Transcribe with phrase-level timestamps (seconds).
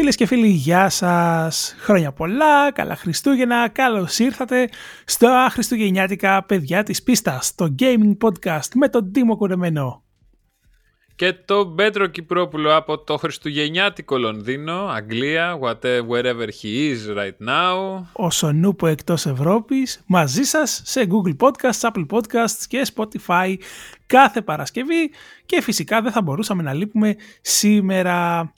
[0.00, 1.74] Φίλες και φίλοι, γεια σας.
[1.78, 4.68] Χρόνια πολλά, καλά Χριστούγεννα, καλώς ήρθατε
[5.04, 10.02] στο Χριστουγεννιάτικα παιδιά της πίστας, το gaming podcast με τον Τίμο Κουρεμένο.
[11.16, 15.58] Και το Πέτρο Κυπρόπουλο από το Χριστουγεννιάτικο Λονδίνο, Αγγλία,
[16.08, 18.02] wherever he is right now.
[18.12, 23.54] Ο Σονούπο εκτός Ευρώπης, μαζί σας σε Google Podcasts, Apple Podcasts και Spotify
[24.06, 25.10] κάθε Παρασκευή
[25.46, 28.50] και φυσικά δεν θα μπορούσαμε να λείπουμε σήμερα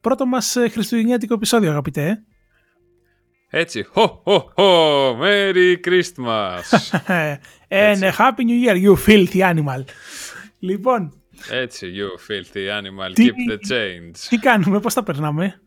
[0.00, 2.22] πρώτο μας ε, χριστουγεννιάτικο επεισόδιο αγαπητέ.
[3.52, 6.62] Έτσι, ho, ho, ho, Merry Christmas.
[7.68, 9.84] And a Happy New Year, you filthy animal.
[10.58, 11.14] Λοιπόν.
[11.50, 14.18] Έτσι, you filthy animal, τι, keep the change.
[14.28, 15.60] Τι κάνουμε, πώς τα περνάμε;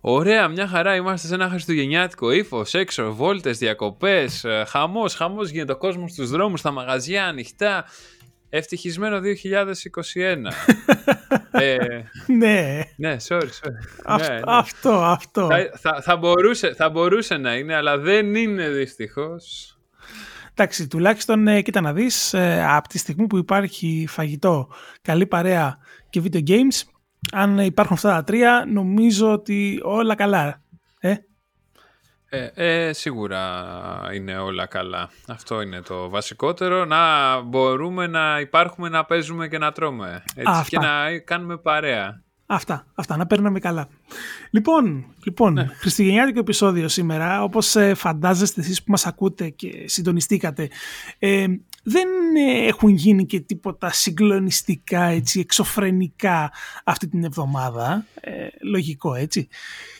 [0.00, 0.94] Ωραία, μια χαρά.
[0.94, 4.44] Είμαστε σε ένα χριστουγεννιάτικο ύφος, έξω, βόλτες, διακοπές.
[4.44, 7.84] Ε, Χαμός, χαμός γίνεται ο κόσμος στους δρόμους, στα μαγαζιά ανοιχτά.
[8.56, 9.22] Ευτυχισμένο 2021.
[11.60, 11.76] ε,
[12.26, 12.80] ναι.
[12.96, 13.80] Ναι, sorry, sorry.
[14.04, 14.42] Αυτό, ναι, ναι.
[14.44, 14.90] αυτό.
[14.90, 15.46] αυτό.
[15.46, 19.70] Θα, θα, θα, μπορούσε, θα μπορούσε να είναι, αλλά δεν είναι δυστυχώς.
[20.50, 24.68] Εντάξει, τουλάχιστον ε, κοίτα να δεις, ε, από τη στιγμή που υπάρχει φαγητό,
[25.02, 25.78] καλή παρέα
[26.10, 26.82] και video games,
[27.32, 30.62] αν υπάρχουν αυτά τα τρία, νομίζω ότι όλα καλά.
[31.00, 31.14] Ε;
[32.28, 33.64] Ε, ε, σίγουρα
[34.14, 35.10] είναι όλα καλά.
[35.28, 36.84] Αυτό είναι το βασικότερο.
[36.84, 40.22] Να μπορούμε να υπάρχουμε, να παίζουμε και να τρώμε.
[40.34, 42.24] Έτσι, και να κάνουμε παρέα.
[42.46, 43.88] Αυτά, αυτά, να παίρνουμε καλά.
[44.50, 45.66] Λοιπόν, λοιπόν ναι.
[45.66, 50.68] χριστουγεννιάτικο επεισόδιο σήμερα, όπως ε, φαντάζεστε εσείς που μας ακούτε και συντονιστήκατε,
[51.18, 51.46] ε,
[51.82, 52.08] δεν
[52.66, 56.52] έχουν γίνει και τίποτα συγκλονιστικά, έτσι, εξωφρενικά
[56.84, 58.06] αυτή την εβδομάδα.
[58.20, 59.48] Ε, λογικό, έτσι.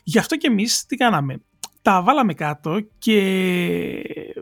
[0.03, 1.41] Γι' αυτό και εμείς τι κάναμε
[1.87, 3.21] τα βάλαμε κάτω και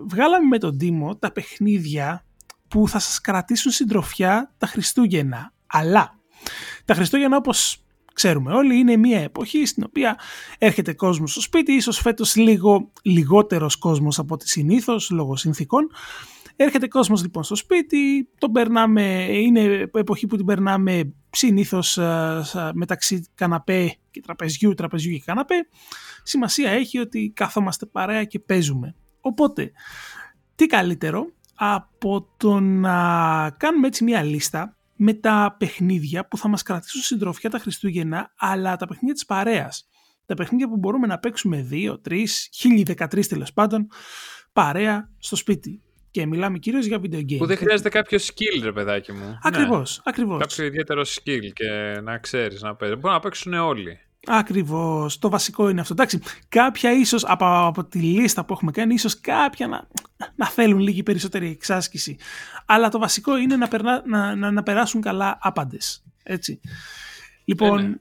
[0.06, 2.24] βγάλαμε με τον Τίμο τα παιχνίδια
[2.68, 5.52] που θα σας κρατήσουν συντροφιά τα Χριστούγεννα.
[5.66, 6.18] Αλλά
[6.84, 7.84] τα Χριστούγεννα όπως
[8.14, 10.18] ξέρουμε όλοι είναι μια εποχή στην οποία
[10.58, 15.90] έρχεται κόσμος στο σπίτι, ίσως φέτος λίγο λιγότερος κόσμος από ό,τι συνήθως λόγω συνθήκων.
[16.56, 21.98] Έρχεται κόσμος λοιπόν στο σπίτι, τον περνάμε, είναι εποχή που την περνάμε συνήθως
[22.74, 25.54] μεταξύ καναπέ και τραπεζιού, τραπεζιού και καναπέ
[26.24, 28.94] σημασία έχει ότι καθόμαστε παρέα και παίζουμε.
[29.20, 29.70] Οπότε,
[30.54, 36.62] τι καλύτερο από το να κάνουμε έτσι μια λίστα με τα παιχνίδια που θα μας
[36.62, 39.88] κρατήσουν συντροφιά τα Χριστούγεννα, αλλά τα παιχνίδια της παρέας.
[40.26, 43.86] Τα παιχνίδια που μπορούμε να παίξουμε 2, 3, 1013 τέλος πάντων,
[44.52, 45.82] παρέα στο σπίτι.
[46.10, 47.36] Και μιλάμε κυρίως για video games.
[47.38, 49.38] Που δεν χρειάζεται κάποιο skill, ρε παιδάκι μου.
[49.42, 49.96] Ακριβώς.
[49.96, 50.02] Ναι.
[50.04, 50.40] Ακριβώς.
[50.40, 52.98] Κάποιο ιδιαίτερο skill και να ξέρεις να παίζεις.
[52.98, 53.98] Μπορεί να παίξουν όλοι.
[54.26, 55.18] Ακριβώς.
[55.18, 55.92] Το βασικό είναι αυτό.
[55.92, 59.88] Εντάξει, κάποια ίσως από, από τη λίστα που έχουμε κάνει, ίσως κάποια να,
[60.34, 62.16] να θέλουν λίγη περισσότερη εξάσκηση.
[62.66, 66.04] Αλλά το βασικό είναι να, περνά, να, να, να περάσουν καλά άπαντες.
[66.22, 66.60] Έτσι.
[67.44, 67.96] Λοιπόν, ε, ναι.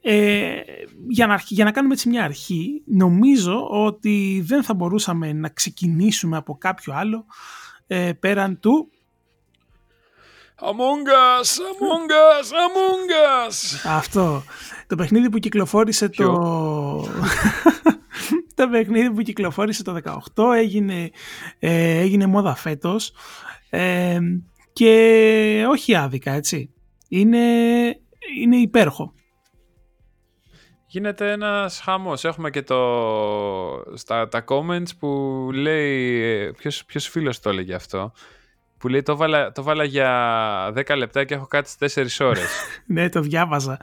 [0.00, 0.62] ε,
[1.08, 6.36] για, να, για να κάνουμε έτσι μια αρχή, νομίζω ότι δεν θα μπορούσαμε να ξεκινήσουμε
[6.36, 7.26] από κάποιο άλλο
[7.86, 8.90] ε, πέραν του
[10.58, 13.10] Among Us, Among Us, Among
[13.46, 13.80] Us.
[13.84, 14.42] Αυτό.
[14.86, 16.24] Το παιχνίδι που κυκλοφόρησε το...
[18.54, 20.00] το παιχνίδι που κυκλοφόρησε το
[20.34, 21.10] 18 έγινε,
[21.58, 23.12] ε, έγινε μόδα φέτος
[23.70, 24.18] ε,
[24.72, 26.70] και όχι άδικα έτσι.
[27.08, 27.38] Είναι,
[28.40, 29.12] είναι υπέροχο.
[30.86, 32.24] Γίνεται ένας χαμός.
[32.24, 32.80] Έχουμε και το,
[33.94, 35.08] στα τα comments που
[35.54, 38.12] λέει, ε, ποιος, ποιος φίλος το έλεγε αυτό,
[38.86, 42.44] που λέει το βάλα, το βάλα για 10 λεπτά και έχω κάτι στις 4 ώρες.
[42.86, 43.78] ναι, το διάβαζα.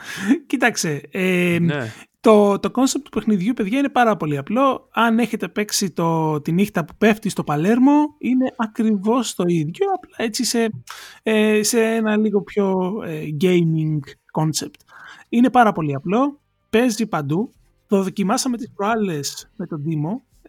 [0.48, 1.94] Κοίταξε, ε, ναι.
[2.20, 4.90] το, το concept του παιχνιδιού, παιδιά, είναι πάρα πολύ απλό.
[4.92, 10.16] Αν έχετε παίξει το, τη νύχτα που πέφτει στο Παλέρμο, είναι ακριβώς το ίδιο, απλά
[10.26, 10.70] έτσι σε,
[11.24, 14.00] ε, σε ένα λίγο πιο ε, gaming
[14.42, 14.80] concept.
[15.30, 17.54] Είναι πάρα πολύ απλό, παίζει παντού.
[17.88, 19.84] Το δοκιμάσαμε τις προάλλες με τον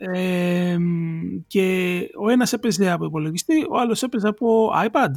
[0.01, 0.95] Dimo
[1.47, 5.11] και ο ένας έπαιζε από υπολογιστή, ο άλλος έπαιζε από iPad.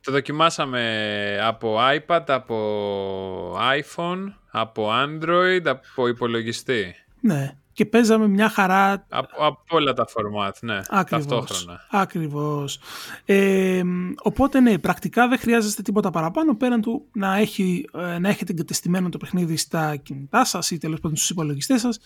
[0.00, 6.94] Το δοκιμάσαμε από iPad, από iPhone, από Android, από υπολογιστή.
[7.20, 7.56] Ναι.
[7.72, 9.06] Και παίζαμε μια χαρά...
[9.08, 10.80] Από, από όλα τα format, ναι.
[10.88, 11.80] Ακριβώς, ταυτόχρονα.
[11.90, 12.78] Ακριβώς.
[13.24, 13.82] Ε,
[14.22, 19.08] οπότε ναι, πρακτικά δεν χρειάζεστε τίποτα παραπάνω πέραν του να, έχει, ε, να έχετε εγκατεστημένο
[19.08, 21.98] το παιχνίδι στα κινητά σας ή τέλος πάντων στους υπολογιστές σας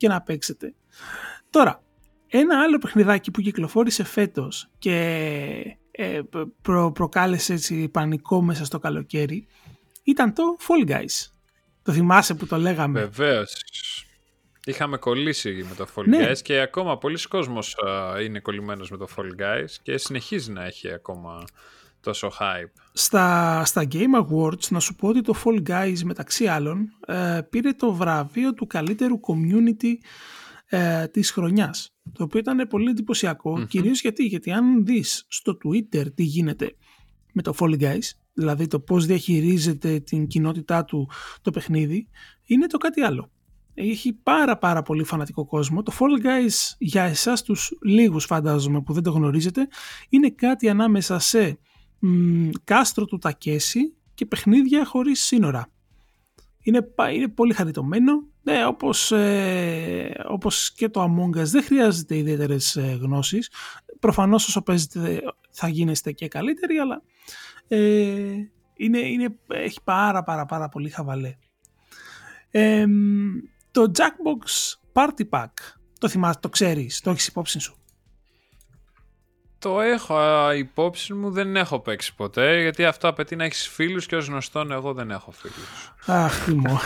[0.00, 0.74] και να παίξετε.
[1.50, 1.82] Τώρα,
[2.26, 4.96] ένα άλλο παιχνιδάκι που κυκλοφόρησε φέτος και
[5.90, 6.20] ε,
[6.62, 9.46] προ, προκάλεσε έτσι πανικό μέσα στο καλοκαίρι
[10.02, 11.30] ήταν το Fall Guys.
[11.82, 13.62] Το θυμάσαι που το λέγαμε; Βεβαίως.
[14.64, 16.30] Είχαμε κολλήσει με το Fall ναι.
[16.30, 17.76] Guys και ακόμα πολλοί κόσμος
[18.22, 21.44] είναι κολλημένος με το Fall Guys και συνεχίζει να έχει ακόμα
[22.00, 22.80] τόσο hype.
[22.92, 27.72] Στα, στα Game Awards να σου πω ότι το Fall Guys μεταξύ άλλων ε, πήρε
[27.72, 29.92] το βραβείο του καλύτερου community
[30.66, 36.14] ε, της χρονιάς το οποίο ήταν πολύ εντυπωσιακό κυρίως γιατί, γιατί αν δεις στο Twitter
[36.14, 36.76] τι γίνεται
[37.32, 41.10] με το Fall Guys δηλαδή το πώς διαχειρίζεται την κοινότητά του
[41.42, 42.08] το παιχνίδι
[42.44, 43.30] είναι το κάτι άλλο
[43.74, 45.82] έχει πάρα πάρα πολύ φανατικό κόσμο.
[45.82, 49.68] Το Fall Guys για εσάς τους λίγους φαντάζομαι που δεν το γνωρίζετε
[50.08, 51.58] είναι κάτι ανάμεσα σε
[52.64, 55.68] κάστρο του Τακέση και παιχνίδια χωρίς σύνορα.
[56.62, 62.76] Είναι, είναι πολύ χαριτωμένο, ναι, όπως, ε, όπως και το Among Us δεν χρειάζεται ιδιαίτερες
[62.76, 63.50] ε, γνώσεις.
[64.00, 65.20] Προφανώς όσο παίζετε
[65.50, 67.02] θα γίνεστε και καλύτεροι, αλλά
[67.68, 68.34] ε,
[68.74, 71.36] είναι, είναι, έχει πάρα πάρα πάρα πολύ χαβαλέ.
[73.70, 75.52] το Jackbox Party Pack,
[75.98, 77.79] το θυμάσαι, το ξέρεις, το έχεις υπόψη σου.
[79.60, 80.18] Το έχω
[80.52, 84.70] υπόψη μου, δεν έχω παίξει ποτέ, γιατί αυτό απαιτεί να έχεις φίλους και ως γνωστόν
[84.70, 85.94] εγώ δεν έχω φίλους.
[86.06, 86.78] Αχ, τι μου.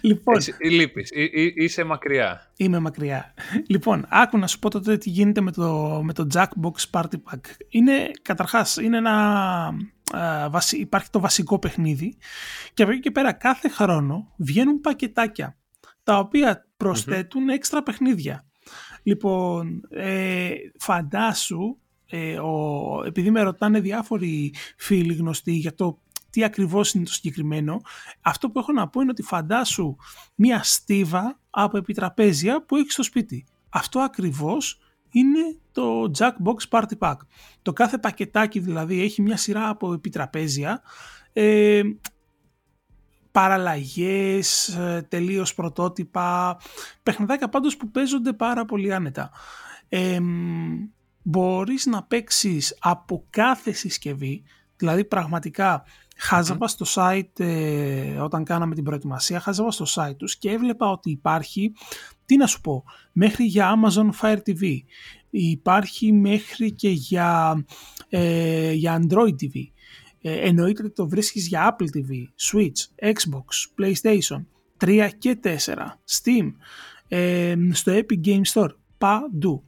[0.00, 1.10] λοιπόν, Εσύ, λείπεις,
[1.54, 2.52] είσαι μακριά.
[2.56, 3.34] Είμαι μακριά.
[3.66, 7.40] Λοιπόν, άκου να σου πω τότε τι γίνεται με το, με το Jackbox Party Pack.
[7.68, 9.12] Είναι, καταρχάς, είναι ένα,
[10.16, 12.16] α, βασι, υπάρχει το βασικό παιχνίδι
[12.74, 15.56] και από εκεί και πέρα κάθε χρόνο βγαίνουν πακετάκια
[16.02, 16.66] τα οποία
[17.52, 18.46] έξτρα παιχνίδια.
[19.02, 21.76] Λοιπόν, ε, φαντάσου,
[22.06, 25.98] ε, ο, επειδή με ρωτάνε διάφοροι φίλοι γνωστοί για το
[26.30, 27.80] τι ακριβώς είναι το συγκεκριμένο,
[28.20, 29.96] αυτό που έχω να πω είναι ότι φαντάσου
[30.34, 33.46] μία στίβα από επιτραπέζια που έχει στο σπίτι.
[33.68, 34.78] Αυτό ακριβώς
[35.10, 37.16] είναι το Jackbox Party Pack.
[37.62, 40.82] Το κάθε πακετάκι δηλαδή έχει μια σειρά από επιτραπέζια
[41.32, 41.82] ε,
[43.32, 46.56] παραλλαγές, ε, τελείως πρωτότυπα,
[47.02, 49.30] παιχνιδάκια πάντως που παίζονται πάρα πολύ άνετα.
[49.88, 50.18] Ε,
[51.22, 54.42] μπορείς να παίξεις από κάθε συσκευή,
[54.76, 55.84] δηλαδή πραγματικά
[56.16, 61.10] χάζαβα στο site ε, όταν κάναμε την προετοιμασία, χάζαβα στο site τους και έβλεπα ότι
[61.10, 61.72] υπάρχει,
[62.26, 64.78] τι να σου πω, μέχρι για Amazon Fire TV,
[65.30, 67.64] υπάρχει μέχρι και για,
[68.08, 69.70] ε, για Android TV.
[70.24, 72.10] Ε, εννοείται ότι το βρίσκεις για Apple TV,
[72.50, 74.44] Switch, Xbox, PlayStation
[74.84, 75.48] 3 και 4,
[76.10, 76.52] Steam,
[77.08, 79.64] ε, στο Epic Game Store, παντού.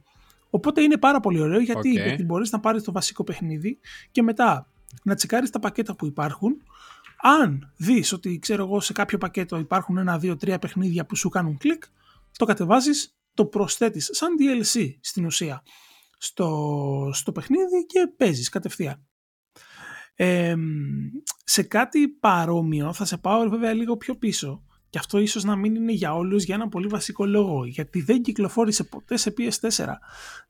[0.49, 2.03] Οπότε είναι πάρα πολύ ωραίο γιατί, okay.
[2.03, 3.79] γιατί μπορείς να πάρεις το βασικό παιχνίδι
[4.11, 4.71] και μετά
[5.03, 6.61] να τσεκάρεις τα πακέτα που υπάρχουν.
[7.21, 11.29] Αν δεις ότι ξέρω εγώ σε κάποιο πακέτο υπάρχουν ένα, δύο, τρία παιχνίδια που σου
[11.29, 11.83] κάνουν κλικ,
[12.37, 15.63] το κατεβάζεις, το προσθέτεις σαν DLC στην ουσία
[16.17, 19.05] στο, στο παιχνίδι και παίζεις κατευθείαν
[21.43, 24.63] σε κάτι παρόμοιο θα σε πάω βέβαια λίγο πιο πίσω.
[24.89, 27.65] Και αυτό ίσως να μην είναι για όλους για ένα πολύ βασικό λόγο.
[27.65, 29.85] Γιατί δεν κυκλοφόρησε ποτέ σε PS4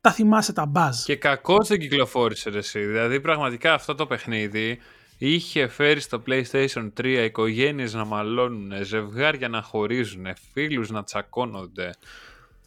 [0.02, 2.80] τα θυμάσαι τα buzz και κακό δεν κυκλοφόρησε ρε, εσύ.
[2.80, 4.80] Δηλαδή πραγματικά αυτό το παιχνίδι
[5.18, 11.92] είχε φέρει στο PlayStation 3 οικογένειες να μαλώνουν ζευγάρια να χωρίζουν φίλους να τσακώνονται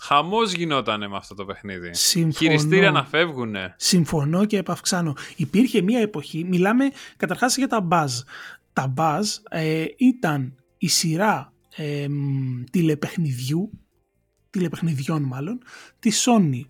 [0.01, 1.91] Χαμός γινόταν με αυτό το παιχνίδι.
[1.95, 2.33] Συμφωνώ.
[2.33, 3.55] Χειριστήρια να φεύγουν.
[3.77, 5.15] Συμφωνώ και επαυξάνω.
[5.37, 8.09] Υπήρχε μια εποχή, μιλάμε καταρχάς για τα Buzz.
[8.73, 12.07] Τα Buzz ε, ήταν η σειρά ε,
[12.71, 13.71] τηλεπαιχνιδιού,
[14.51, 15.59] τηλεπαιχνιδιών μάλλον,
[15.99, 16.61] της Sony.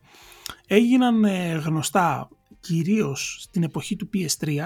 [0.66, 2.28] Έγιναν ε, γνωστά
[2.60, 4.56] κυρίως στην εποχή του PS3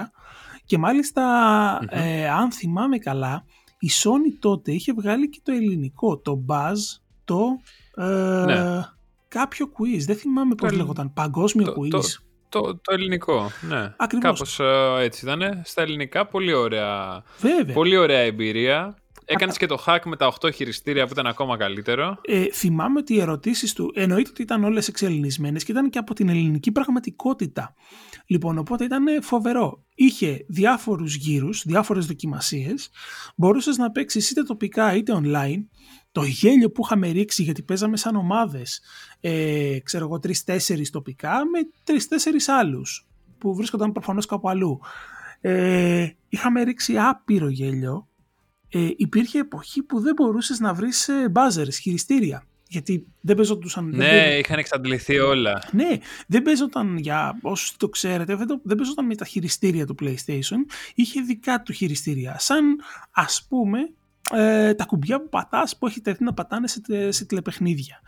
[0.65, 1.23] και μαλιστα
[1.89, 3.45] ε, αν θυμάμαι καλά,
[3.79, 7.61] η Sony τότε είχε βγάλει και το ελληνικό, το Buzz, το
[7.95, 8.81] ε, ναι.
[9.27, 9.99] κάποιο quiz.
[10.05, 11.13] Δεν θυμάμαι πώς λέγονταν.
[11.13, 11.89] Παγκόσμιο το, quiz.
[11.89, 12.01] Το,
[12.49, 13.93] το, το, ελληνικό, ναι.
[13.97, 14.29] Ακριβώς.
[14.29, 15.61] Κάπως ε, έτσι ήταν.
[15.63, 17.73] Στα ελληνικά πολύ ωραία, Βέβαια.
[17.73, 18.97] πολύ ωραία εμπειρία.
[19.25, 22.17] Έκανες και το hack με τα 8 χειριστήρια που ήταν ακόμα καλύτερο.
[22.21, 26.13] Ε, θυμάμαι ότι οι ερωτήσεις του εννοείται ότι ήταν όλες εξελινισμένες και ήταν και από
[26.13, 27.73] την ελληνική πραγματικότητα.
[28.27, 29.83] Λοιπόν, οπότε ήταν φοβερό.
[29.95, 32.89] Είχε διάφορους γύρους, διάφορες δοκιμασίες.
[33.35, 35.59] Μπορούσες να παίξεις είτε τοπικά είτε online
[36.13, 38.81] το γέλιο που είχαμε ρίξει γιατί παίζαμε σαν ομάδες,
[39.21, 44.79] ε, ξέρω εγώ, τρει-τέσσερι τοπικά με τρει-τέσσερι άλλους που βρίσκονταν προφανώς κάπου αλλού.
[45.41, 48.07] Ε, είχαμε ρίξει άπειρο γέλιο.
[48.69, 52.47] Ε, υπήρχε εποχή που δεν μπορούσες να βρεις μπάζερ, χειριστήρια.
[52.67, 53.85] Γιατί δεν παίζονταν.
[53.85, 54.39] Ναι, δεν...
[54.39, 55.63] είχαν εξαντληθεί όλα.
[55.71, 60.59] Ναι, δεν παίζονταν για όσου το ξέρετε, δεν, δεν παίζονταν με τα χειριστήρια του PlayStation.
[60.95, 62.35] Είχε δικά του χειριστήρια.
[62.39, 62.79] Σαν
[63.11, 63.79] ας πούμε
[64.31, 68.01] ε, τα κουμπιά που πατάς που έχει τεθεί να πατάνε σε, σε τηλεπαιχνίδια.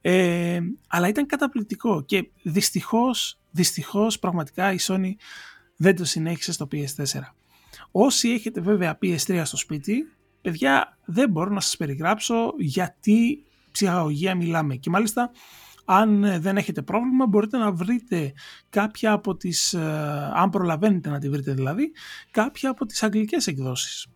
[0.00, 5.10] Ε, αλλά ήταν καταπληκτικό και δυστυχώς, δυστυχώς πραγματικά η Sony
[5.76, 7.20] δεν το συνέχισε στο PS4.
[7.90, 14.76] Όσοι έχετε βέβαια PS3 στο σπίτι, παιδιά δεν μπορώ να σας περιγράψω γιατί ψυχαγωγία μιλάμε.
[14.76, 15.30] Και μάλιστα
[15.84, 18.32] Αν ε, δεν έχετε πρόβλημα μπορείτε να βρείτε
[18.68, 21.92] κάποια από τις, ε, αν προλαβαίνετε να τη βρείτε δηλαδή,
[22.30, 24.06] κάποια από τις αγγλικές εκδόσεις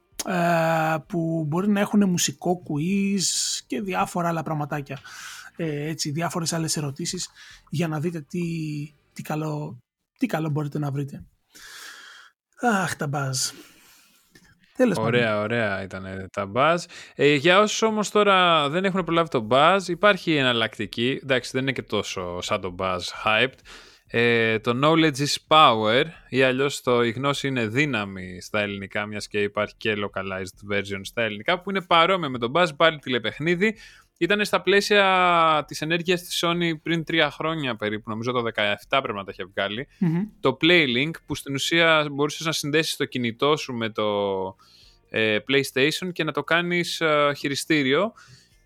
[1.06, 3.22] που μπορεί να έχουν μουσικό quiz
[3.66, 4.98] και διάφορα άλλα πραγματάκια.
[5.56, 7.28] Έτσι, διάφορες άλλες ερωτήσεις
[7.70, 8.40] για να δείτε τι,
[9.12, 9.82] τι, καλό,
[10.18, 11.24] τι καλό μπορείτε να βρείτε.
[12.60, 13.38] Αχ, τα μπάζ.
[14.96, 16.76] Ωραία, ωραία ήταν τα buzz.
[17.14, 21.20] Ε, για όσους όμως τώρα δεν έχουν προλάβει το buzz, υπάρχει εναλλακτική.
[21.22, 23.58] Εντάξει, δεν είναι και τόσο σαν το buzz hyped.
[24.12, 29.28] Ε, το knowledge is power ή αλλιώς το η γνώση είναι δύναμη στα ελληνικά μιας
[29.28, 33.76] και υπάρχει και localized version στα ελληνικά που είναι παρόμοιο με το buzz πάλι τηλεπαιχνίδι
[34.18, 39.12] ήταν στα πλαίσια της ενέργειας της Sony πριν τρία χρόνια περίπου, νομίζω το 17 πρέπει
[39.12, 39.48] να τα είχε
[40.40, 44.04] Το Playlink που στην ουσία μπορούσες να συνδέσεις το κινητό σου με το
[45.10, 48.12] ε, PlayStation και να το κάνεις ε, χειριστήριο.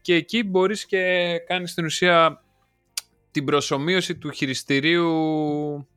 [0.00, 2.43] Και εκεί μπορείς και κάνεις στην ουσία
[3.34, 5.08] την προσωμείωση του χειριστηρίου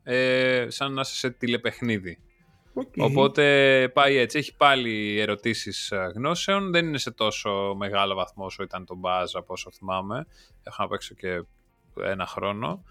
[0.03, 2.19] ε, σαν να είσαι σε τηλεπαιχνίδι.
[2.97, 3.43] Οπότε
[3.93, 4.37] πάει έτσι.
[4.37, 6.71] Έχει πάλι ερωτήσεις ε, γνώσεων.
[6.71, 10.25] Δεν είναι σε τόσο μεγάλο βαθμό όσο ήταν το Buzz από όσο θυμάμαι.
[10.63, 11.43] Έχω να παίξω και
[12.03, 12.83] ένα χρόνο.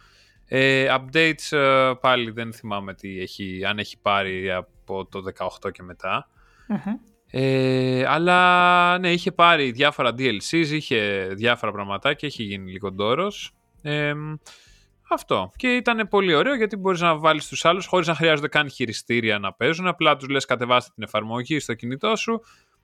[0.46, 5.22] Ε, updates ε, πάλι δεν θυμάμαι τι έχει, αν έχει πάρει από το
[5.64, 6.28] 18 και μετα
[7.30, 13.56] Ε, αλλά ναι, είχε πάρει διάφορα DLCs, είχε διάφορα πραγματάκια, έχει γίνει λίγο ντόρος.
[13.82, 14.12] Ε,
[15.10, 15.50] αυτό.
[15.56, 19.38] Και ήταν πολύ ωραίο γιατί μπορείς να βάλεις τους άλλους χωρίς να χρειάζονται καν χειριστήρια
[19.38, 19.86] να παίζουν.
[19.86, 22.42] Απλά τους λες: Κατεβάστε την εφαρμογή στο κινητό σου,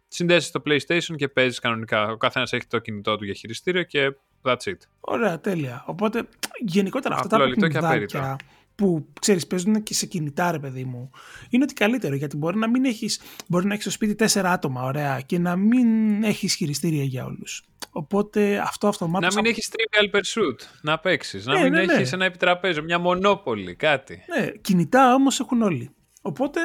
[0.09, 2.09] συνδέσεις το PlayStation και παίζεις κανονικά.
[2.09, 4.77] Ο καθένας έχει το κινητό του για χειριστήριο και that's it.
[5.01, 5.85] Ωραία, τέλεια.
[5.87, 8.37] Οπότε γενικότερα αυτά τα παιχνιδάκια
[8.75, 11.11] που ξέρεις, παίζουν και σε κινητά, ρε παιδί μου,
[11.49, 14.83] είναι ότι καλύτερο γιατί μπορεί να μην έχεις μπορεί να έχεις στο σπίτι τέσσερα άτομα,
[14.83, 17.65] ωραία, και να μην έχεις χειριστήρια για όλους.
[17.91, 19.35] Οπότε αυτό αυτομάτως.
[19.35, 21.47] Να μην έχεις trivial pursuit να παίξεις.
[21.47, 21.93] να ναι, μην ναι, ναι.
[21.93, 24.23] έχεις ένα επιτραπέζιο, μια μονόπολη, κάτι.
[24.37, 25.91] Ναι, κινητά όμως έχουν όλοι.
[26.23, 26.61] Οπότε.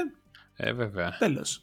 [0.55, 1.15] Ε, βέβαια.
[1.19, 1.61] Τέλος.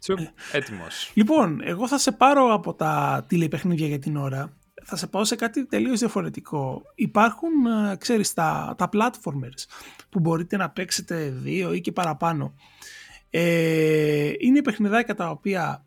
[0.00, 0.18] Τσουπ,
[0.52, 1.10] έτοιμος.
[1.14, 4.57] Λοιπόν, εγώ θα σε πάρω από τα τηλεπαιχνίδια για την ώρα.
[4.90, 6.82] Θα σε πάω σε κάτι τελείως διαφορετικό.
[6.94, 9.64] Υπάρχουν, ε, ξέρεις, τα, τα platformers
[10.08, 12.54] που μπορείτε να παίξετε δύο ή και παραπάνω.
[13.30, 15.84] Ε, είναι παιχνιδάκια τα οποία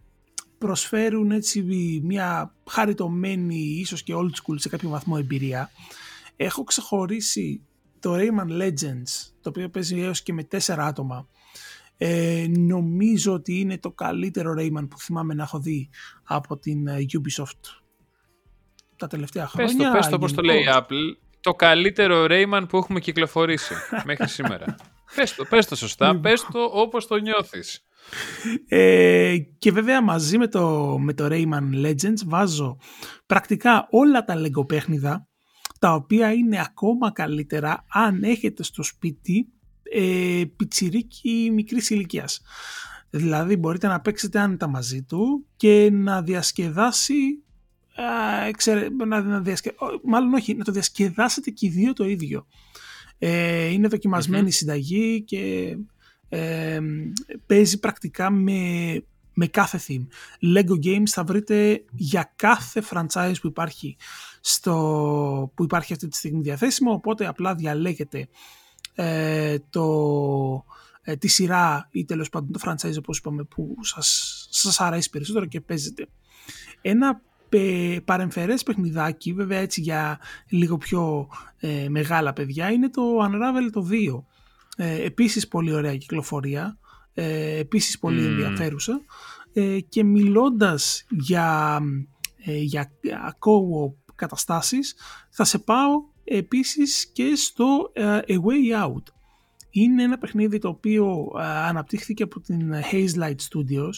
[0.57, 1.61] προσφέρουν έτσι
[2.03, 5.69] μια χαριτωμένη ίσως και old school σε κάποιο βαθμό εμπειρία.
[6.35, 7.61] Έχω ξεχωρίσει
[7.99, 11.27] το Rayman Legends, το οποίο παίζει έως και με τέσσερα άτομα.
[11.97, 15.89] Ε, νομίζω ότι είναι το καλύτερο Rayman που θυμάμαι να έχω δει
[16.23, 17.80] από την ε, Ubisoft
[19.01, 19.75] τα τελευταία χρόνια.
[19.75, 21.17] Πες το, πες το πώς το λέει η Apple.
[21.41, 23.73] Το καλύτερο Rayman που έχουμε κυκλοφορήσει
[24.05, 24.75] μέχρι σήμερα.
[25.15, 26.21] πες το, πες το σωστά, λοιπόν.
[26.21, 27.85] πες το όπως το νιώθεις.
[28.67, 32.77] Ε, και βέβαια μαζί με το, με το Rayman Legends βάζω
[33.25, 35.27] πρακτικά όλα τα Lego παιχνίδα
[35.79, 39.47] τα οποία είναι ακόμα καλύτερα αν έχετε στο σπίτι
[39.83, 42.41] ε, πιτσιρίκι μικρής ηλικίας.
[43.09, 47.43] Δηλαδή μπορείτε να παίξετε άνετα μαζί του και να διασκεδάσει
[49.07, 49.71] να, να διασκε...
[50.03, 52.47] μάλλον όχι, να το διασκεδάσετε και οι δύο το ίδιο.
[53.17, 55.75] Ε, είναι συνταγή και
[56.29, 56.79] ε,
[57.45, 60.05] παίζει πρακτικά με, με κάθε theme.
[60.55, 63.97] Lego Games θα βρείτε για κάθε franchise που υπάρχει,
[64.41, 68.27] στο, που υπάρχει αυτή τη στιγμή διαθέσιμο, οπότε απλά διαλέγετε
[68.95, 70.65] ε, το,
[71.01, 75.45] ε, τη σειρά ή τέλος πάντων το franchise όπως είπαμε που σας, σας αρέσει περισσότερο
[75.45, 76.07] και παίζετε.
[76.81, 77.21] Ένα
[78.05, 81.27] παρεμφερές παιχνιδάκι, βέβαια έτσι για λίγο πιο
[81.57, 84.23] ε, μεγάλα παιδιά, είναι το Unravel το 2.
[84.75, 86.77] Ε, επίσης πολύ ωραία κυκλοφορία,
[87.13, 89.01] ε, επίσης πολύ ενδιαφέρουσα.
[89.53, 91.79] Ε, και μιλώντας για,
[92.45, 92.91] ε, για
[93.39, 94.95] co-op καταστάσεις
[95.29, 95.91] θα σε πάω
[96.23, 99.03] επίσης και στο ε, A Way Out
[99.71, 103.93] είναι ένα παιχνίδι το οποίο αναπτύχθηκε από την Hazelight Studios.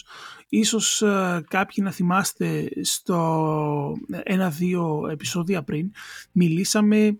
[0.48, 1.02] Ίσως
[1.48, 5.90] κάποιοι να θυμάστε στο ένα-δύο επεισόδια πριν
[6.32, 7.18] μιλήσαμε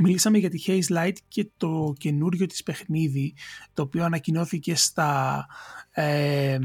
[0.00, 3.34] Μιλήσαμε για τη Hazelight και το καινούριο της παιχνίδι
[3.74, 5.46] το οποίο ανακοινώθηκε στα,
[5.90, 6.58] ε,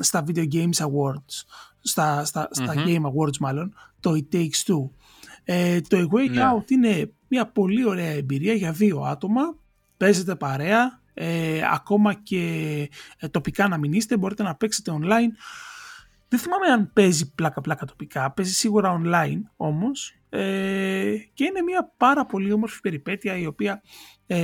[0.00, 1.44] στα Video Games Awards
[1.80, 2.48] στα, στα,
[2.86, 4.90] Game Awards μάλλον το It Takes Two
[5.44, 6.42] ε, το A Way ναι.
[6.42, 9.58] Out είναι μια πολύ ωραία εμπειρία για δύο άτομα
[10.04, 12.40] παίζετε παρέα, ε, ακόμα και
[13.18, 15.30] ε, τοπικά να μην είστε, μπορείτε να παίξετε online.
[16.28, 22.26] Δεν θυμάμαι αν παίζει πλάκα-πλάκα τοπικά, παίζει σίγουρα online όμως ε, και είναι μια πάρα
[22.26, 23.82] πολύ όμορφη περιπέτεια η οποία,
[24.26, 24.38] ε,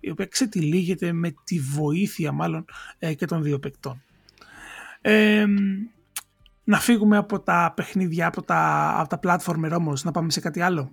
[0.00, 2.64] η οποία ξετυλίγεται με τη βοήθεια μάλλον
[2.98, 4.02] ε, και των δύο παικτών.
[6.64, 10.60] να φύγουμε από τα παιχνίδια, από τα, από τα platformer όμως, να πάμε σε κάτι
[10.60, 10.92] άλλο;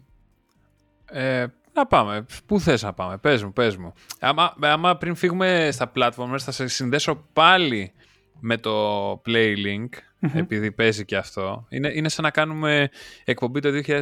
[1.73, 2.25] Ε, να πάμε.
[2.45, 3.17] Πού θες να πάμε.
[3.17, 3.93] Πες μου, πες μου.
[4.19, 7.93] Άμα, άμα πριν φύγουμε στα platformers θα σε συνδέσω πάλι
[8.39, 9.87] με το Playlink
[10.33, 11.65] επειδή παίζει και αυτό.
[11.69, 12.89] Είναι, είναι σαν να κάνουμε
[13.23, 13.93] εκπομπή το 2017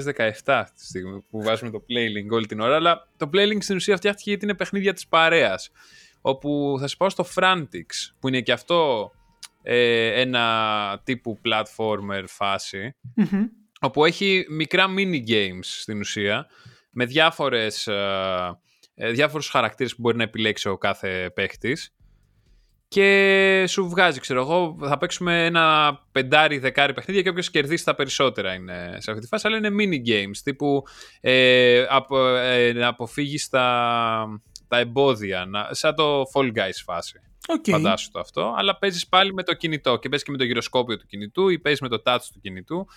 [0.46, 3.98] αυτή τη στιγμή που βάζουμε το Playlink όλη την ώρα, αλλά το Playlink στην ουσία
[3.98, 5.72] φτιάχτηκε γιατί είναι παιχνίδια της παρέας,
[6.22, 9.12] όπου θα σα πάω στο Frantics, που είναι και αυτό
[9.64, 12.96] ε, ένα τύπου platformer φαση
[13.82, 16.48] όπου έχει μικρά mini games στην ουσία,
[16.92, 18.60] με διάφορες, ε,
[18.96, 21.94] ε, διάφορους χαρακτήρες που μπορεί να επιλέξει ο κάθε παίχτης
[22.94, 27.96] και σου βγάζει, ξέρω εγώ, θα παίξουμε ένα πεντάρι, δεκάρι παιχνίδια και όποιος κερδίσει τα
[27.96, 30.84] περισσότερα είναι σε αυτή τη φάση, αλλά είναι mini games, τύπου
[31.22, 37.20] ε, απο, ε, να αποφύγεις τα, τα εμπόδια, να, σαν το Fall Guys φάση.
[37.48, 37.72] Okay.
[37.72, 40.98] Φαντάσου το αυτό, αλλά παίζεις πάλι με το κινητό και παίζεις και με το γυροσκόπιο
[40.98, 42.88] του κινητού ή παίζεις με το touch του κινητού,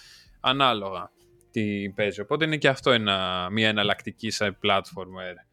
[0.41, 1.11] ανάλογα
[1.55, 2.21] τι παίζει.
[2.21, 5.45] Οπότε είναι και αυτό ένα, μια εναλλακτική σαν platformer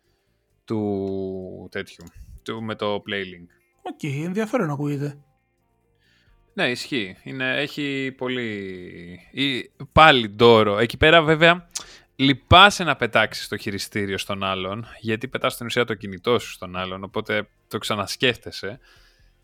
[0.65, 2.05] του τέτοιου,
[2.43, 3.47] του, με το Playlink.
[3.81, 5.17] OK, okay, ενδιαφέρον ακούγεται.
[6.53, 7.17] Ναι, ισχύει.
[7.23, 8.49] Είναι, έχει πολύ...
[9.31, 10.77] Ή, πάλι ντόρο.
[10.77, 11.69] Εκεί πέρα βέβαια
[12.15, 16.75] λυπάσαι να πετάξεις το χειριστήριο στον άλλον, γιατί πετάς στην ουσία το κινητό σου στον
[16.75, 18.79] άλλον, οπότε το ξανασκέφτεσαι.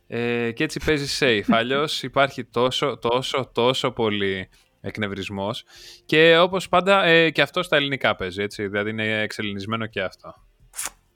[0.08, 1.54] Ε, και έτσι παίζει safe.
[1.60, 4.50] Αλλιώς υπάρχει τόσο, τόσο, τόσο πολύ
[4.81, 5.63] εκνευρισμός
[6.05, 10.36] και όπως πάντα ε, και αυτό στα ελληνικά παίζει, έτσι, δηλαδή είναι εξελληνισμένο και αυτό.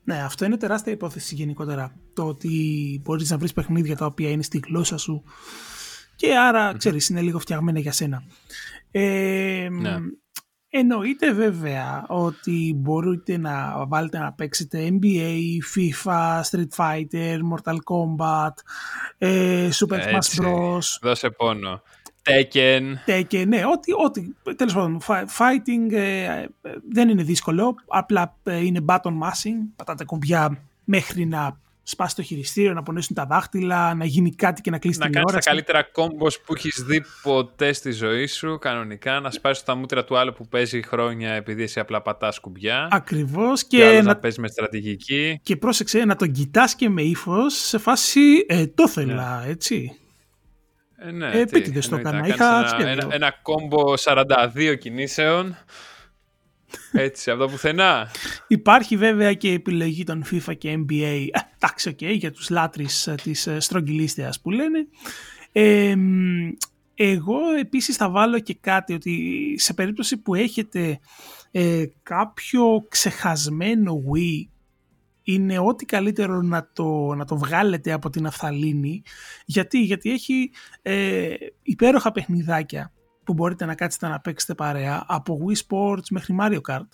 [0.04, 1.94] Ναι, αυτό είναι τεράστια υπόθεση γενικότερα.
[2.14, 2.50] Το ότι
[3.04, 5.24] μπορείς να βρεις παιχνίδια τα οποία είναι στη γλώσσα σου
[6.16, 8.22] και άρα, ξέρεις, είναι λίγο φτιαγμένα για σένα.
[8.90, 9.96] Ε, ναι.
[10.68, 15.38] Εννοείται βέβαια ότι μπορείτε να βάλετε να παίξετε NBA,
[15.74, 18.54] FIFA, Street Fighter, Mortal Kombat,
[19.18, 20.98] ε, Super Smash Bros.
[21.00, 21.82] Δώσε πόνο.
[22.22, 22.82] Tekken.
[23.06, 25.00] Tekken, ναι, ό,τι, ό,τι τέλος πάντων,
[25.38, 26.46] fighting ε, ε,
[26.92, 32.72] δεν είναι δύσκολο, απλά ε, είναι button mashing, πατάτε κουμπιά μέχρι να σπάσει το χειριστήριο,
[32.72, 35.24] να πονέσουν τα δάχτυλα, να γίνει κάτι και να κλείσει να την ώρα.
[35.24, 39.64] Να κάνεις τα καλύτερα κόμπος που έχεις δει ποτέ στη ζωή σου, κανονικά, να σπάσεις
[39.64, 42.88] τα μούτρα του άλλου που παίζει χρόνια επειδή εσύ απλά πατάς κουμπιά.
[42.90, 43.64] Ακριβώς.
[43.64, 44.02] Και, και να...
[44.02, 45.40] να παίζει με στρατηγική.
[45.42, 49.50] Και πρόσεξε να τον κοιτάς και με ύφος σε φάση ε, το θέλα, ναι.
[49.50, 49.96] έτσι.
[51.06, 52.26] Ε, ναι, ε, επίτηδες το έκανα.
[52.26, 55.56] Είχα ένα, ένα, ένα, combo 42 κινήσεων.
[56.92, 58.10] Έτσι, από το πουθενά.
[58.46, 61.26] Υπάρχει βέβαια και η επιλογή των FIFA και NBA.
[61.30, 64.86] Ε, εντάξει, OK, okay, για τους λάτρεις ε, της ε, στρογγυλής θεάς που λένε.
[65.52, 65.94] Ε,
[66.94, 70.98] εγώ επίσης θα βάλω και κάτι ότι σε περίπτωση που έχετε
[71.50, 74.46] ε, κάποιο ξεχασμένο Wii
[75.22, 79.02] είναι ό,τι καλύτερο να το, να το βγάλετε από τη ναφθαλίνη.
[79.44, 80.50] Γιατί, Γιατί έχει
[80.82, 82.92] ε, υπέροχα παιχνιδάκια
[83.24, 86.88] που μπορείτε να κάτσετε να παίξετε παρέα από Wii Sports μέχρι Mario Kart.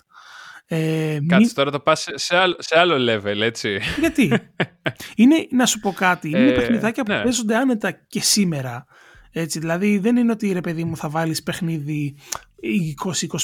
[0.71, 3.79] Ε, Κάτσε τώρα το πας σε άλλο, σε άλλο level, έτσι.
[3.99, 4.31] Γιατί;
[5.15, 7.21] είναι, να σου πω κάτι, είναι ε, παιχνιδάκια που ναι.
[7.21, 8.85] παίζονται άνετα και σήμερα.
[9.31, 12.15] Έτσι, δηλαδή δεν είναι ότι ρε παιδί μου θα βάλεις παιχνίδι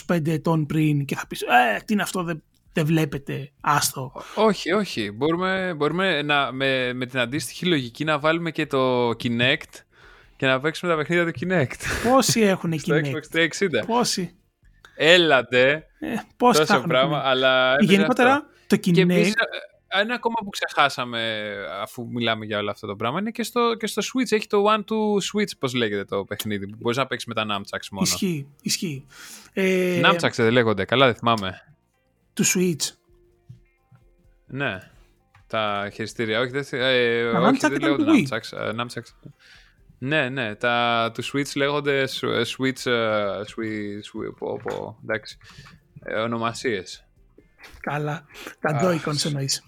[0.08, 2.44] 20-25 ετών πριν και θα πεις ε, τι είναι αυτό δεν,
[2.76, 4.12] δεν βλέπετε, άστο.
[4.36, 5.12] Όχι, όχι.
[5.12, 9.74] Μπορούμε, μπορούμε να, με, με την αντίστοιχη λογική να βάλουμε και το Kinect
[10.36, 12.10] και να παίξουμε τα παιχνίδια του Kinect.
[12.10, 13.86] Πόσοι έχουν Kinect; Στο Xbox 360.
[13.86, 14.36] Πόσοι;
[14.96, 15.88] Έλατε.
[16.00, 17.76] Ε, πώς τόσο πράγμα, αλλά...
[17.80, 18.92] Γενικότερα, το Kinect...
[18.92, 23.32] Και επίσης, ε, ένα ακόμα που ξεχάσαμε αφού μιλάμε για όλο αυτό το πράγμα είναι
[23.32, 24.32] και στο, και στο Switch.
[24.36, 24.96] Έχει το One to
[25.34, 26.68] Switch, πώς λέγεται το παιχνίδι.
[26.68, 28.12] Που μπορείς να παίξεις με τα Nunchucks μόνος.
[28.12, 29.06] Ισχύει, ισχύει.
[29.54, 30.02] Ε...
[30.04, 31.75] Nunchucks δεν λέγονται, καλά δεν θυμάμαι
[32.36, 32.92] του Switch.
[34.48, 34.80] Ναι.
[35.48, 36.40] Τα χειριστήρια.
[36.40, 38.74] Όχι, δεν, ε, όχι, δεν λέγονται Nunchucks.
[38.80, 39.30] Nunchucks.
[39.98, 40.56] Ναι, ναι.
[40.56, 42.08] Τα του Switch λέγονται
[42.58, 42.84] Switch.
[42.84, 45.38] Uh, Switch πω, πω, εντάξει.
[46.04, 47.08] Ε, ονομασίες.
[47.80, 48.26] Καλά.
[48.60, 49.64] Τα Joy-Cons εννοείς.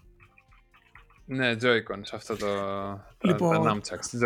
[1.30, 2.48] Ναι, Joy-Cons, αυτό το.
[3.22, 4.20] Λοιπόν, τα Nunchucks.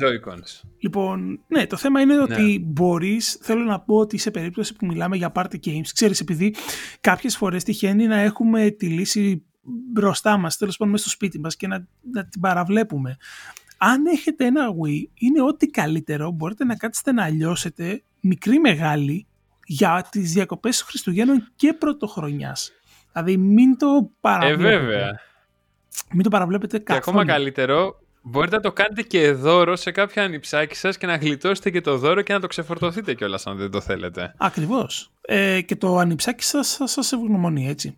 [0.00, 0.68] Joy-Cons.
[0.78, 2.58] Λοιπόν, ναι, το θέμα είναι ότι ναι.
[2.58, 6.54] μπορείς, θέλω να πω ότι σε περίπτωση που μιλάμε για party games, ξέρεις, επειδή
[7.00, 9.42] κάποιες φορές τυχαίνει να έχουμε τη λύση
[9.92, 13.16] μπροστά μας, τέλος πάντων μέσα στο σπίτι μας και να, να την παραβλέπουμε.
[13.78, 19.26] Αν έχετε ένα Wii, είναι ό,τι καλύτερο μπορείτε να κάτσετε να λιώσετε μικρή μεγάλη
[19.64, 22.72] για τις διακοπές Χριστουγέννων και Πρωτοχρονιάς.
[23.12, 24.74] Δηλαδή μην το παραβλέπετε.
[24.74, 25.20] Ε, βέβαια.
[26.12, 27.02] Μην το παραβλέπετε καθόλου.
[27.02, 31.16] Και ακόμα καλύτερο, μπορείτε να το κάνετε και δώρο σε κάποια ανιψάκι σας και να
[31.16, 34.34] γλιτώσετε και το δώρο και να το ξεφορτωθείτε κιόλας αν δεν το θέλετε.
[34.36, 35.10] Ακριβώς.
[35.20, 37.96] Ε, και το ανιψάκι σας θα σας ευγνωμονεί έτσι.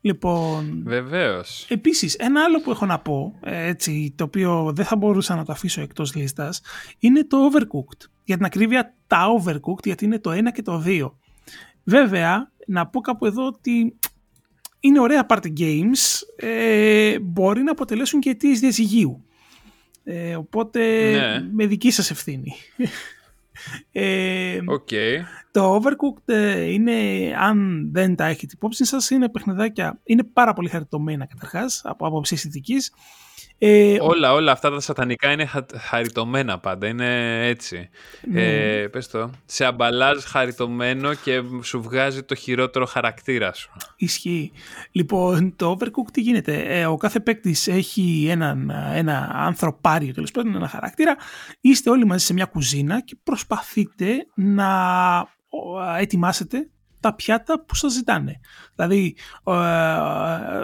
[0.00, 0.82] Λοιπόν.
[0.86, 1.66] Βεβαίως.
[1.68, 5.44] Επίσης, ένα άλλο που έχω να πω, ε, έτσι, το οποίο δεν θα μπορούσα να
[5.44, 6.60] το αφήσω εκτός λίστας,
[6.98, 8.06] είναι το overcooked.
[8.24, 11.18] Για την ακρίβεια, τα overcooked, γιατί είναι το 1 και το 2.
[11.84, 13.98] Βέβαια, να πω κάπου εδώ ότι
[14.80, 19.24] είναι ωραία party games, ε, μπορεί να αποτελέσουν και αιτίες διαζυγίου.
[20.04, 21.48] Ε, οπότε ναι.
[21.52, 22.54] με δική σας ευθύνη.
[23.92, 25.18] Ε, okay.
[25.52, 26.92] Το Overcooked ε, είναι,
[27.38, 32.34] αν δεν τα έχετε υπόψη σας, είναι παιχνιδάκια, είναι πάρα πολύ χαριτωμένα καταρχάς από άποψη
[32.34, 32.92] αισθητικής.
[33.62, 37.88] Ε, όλα, όλα αυτά τα σατανικά είναι χαριτωμένα πάντα, είναι έτσι.
[38.30, 38.42] Ναι.
[38.42, 43.70] Ε, πες το, σε αμπαλάζ χαριτωμένο και σου βγάζει το χειρότερο χαρακτήρα σου.
[43.96, 44.52] Ισχύει.
[44.92, 50.54] Λοιπόν, το Overcooked τι γίνεται; Ε, ο κάθε παίκτης έχει έναν, ένα ανθρωπάριο, τέλος πάντων,
[50.54, 51.16] ένα χαρακτήρα.
[51.60, 54.68] Είστε όλοι μαζί σε μια κουζίνα και προσπαθείτε να
[55.98, 56.68] ετοιμάσετε
[57.00, 58.40] τα πιάτα που σας ζητάνε.
[58.74, 60.62] Δηλαδή ε,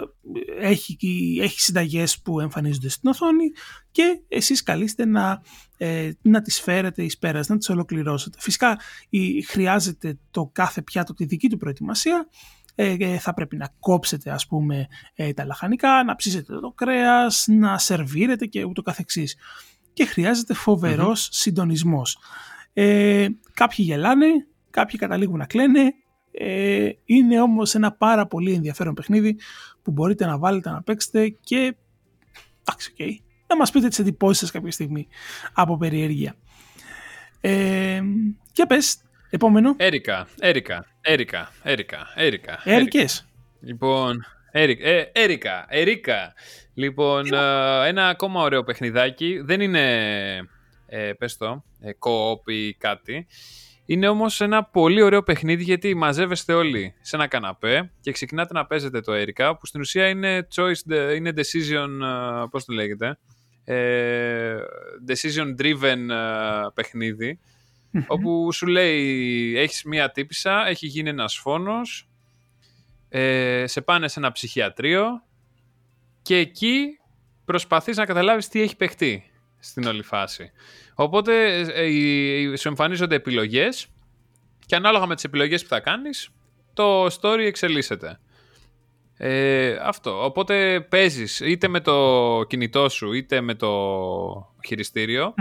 [0.59, 0.97] έχει,
[1.41, 3.51] έχει συνταγές που εμφανίζονται στην οθόνη
[3.91, 5.41] και εσείς καλείστε να,
[5.77, 8.37] ε, να τις φέρετε εις πέρας, να τις ολοκληρώσετε.
[8.41, 8.79] Φυσικά
[9.47, 12.27] χρειάζεται το κάθε πιάτο τη δική του προετοιμασία,
[12.79, 17.77] ε, θα πρέπει να κόψετε ας πούμε ε, τα λαχανικά, να ψήσετε το κρέας, να
[17.77, 19.37] σερβίρετε και ούτω καθεξής.
[19.93, 20.53] Και χρειάζεται
[21.13, 22.17] συντονισμός.
[22.73, 24.27] Ε, κάποιοι γελάνε,
[24.69, 25.93] κάποιοι καταλήγουν να κλαίνε,
[26.39, 29.37] ε, είναι όμως ένα πάρα πολύ ενδιαφέρον παιχνίδι
[29.81, 31.75] που μπορείτε να βάλετε να παίξετε και
[32.63, 33.11] εντάξει, okay,
[33.47, 35.07] να μας πείτε τις εντυπώσεις σας κάποια στιγμή
[35.53, 36.35] από περιέργεια.
[37.41, 38.01] Ε,
[38.51, 39.73] και πες, επόμενο.
[39.77, 42.61] Έρικα, Έρικα, Έρικα, Έρικα, Έρικα.
[42.63, 43.27] Έρικες.
[43.61, 46.33] Λοιπόν, Έρικα, Έρικα, Έρικα.
[46.73, 49.41] Λοιπόν, ε, ένα ακόμα ωραίο παιχνιδάκι.
[49.43, 49.83] Δεν είναι,
[50.85, 53.27] ε, πες το, ε, co-op ή κάτι.
[53.89, 58.65] Είναι όμως ένα πολύ ωραίο παιχνίδι γιατί μαζεύεστε όλοι σε ένα καναπέ και ξεκινάτε να
[58.65, 63.17] παίζετε το Έρικα που στην ουσία είναι choice, είναι decision, ε, πώς το λέγεται,
[63.63, 64.55] ε,
[65.07, 67.39] decision driven ε, παιχνιδι
[68.07, 72.09] όπου σου λέει έχεις μία τύπησα, έχει γίνει ένας φόνος,
[73.63, 75.05] σε πάνε σε ένα ψυχιατρίο
[76.21, 76.85] και εκεί
[77.45, 79.26] προσπαθείς να καταλάβεις τι έχει παιχτεί
[79.59, 80.51] στην όλη φάση.
[80.95, 83.87] Οπότε ε, σου εμφανίζονται επιλογές
[84.65, 86.29] και ανάλογα με τις επιλογές που θα κάνεις,
[86.73, 88.19] το story εξελίσσεται.
[89.17, 90.25] Ε, αυτό.
[90.25, 95.33] Οπότε παίζεις είτε με το κινητό σου είτε με το χειριστηριο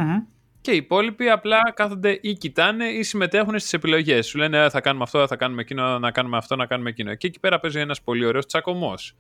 [0.67, 4.27] και οι υπόλοιποι απλά κάθονται ή κοιτάνε ή συμμετέχουν στις επιλογές.
[4.27, 7.15] Σου λένε «Ε, θα κάνουμε αυτό, θα κάνουμε εκείνο, να κάνουμε αυτό, να κάνουμε εκείνο.
[7.15, 9.17] Και εκεί πέρα παίζει ένας πολύ ωραίος τσακωμός.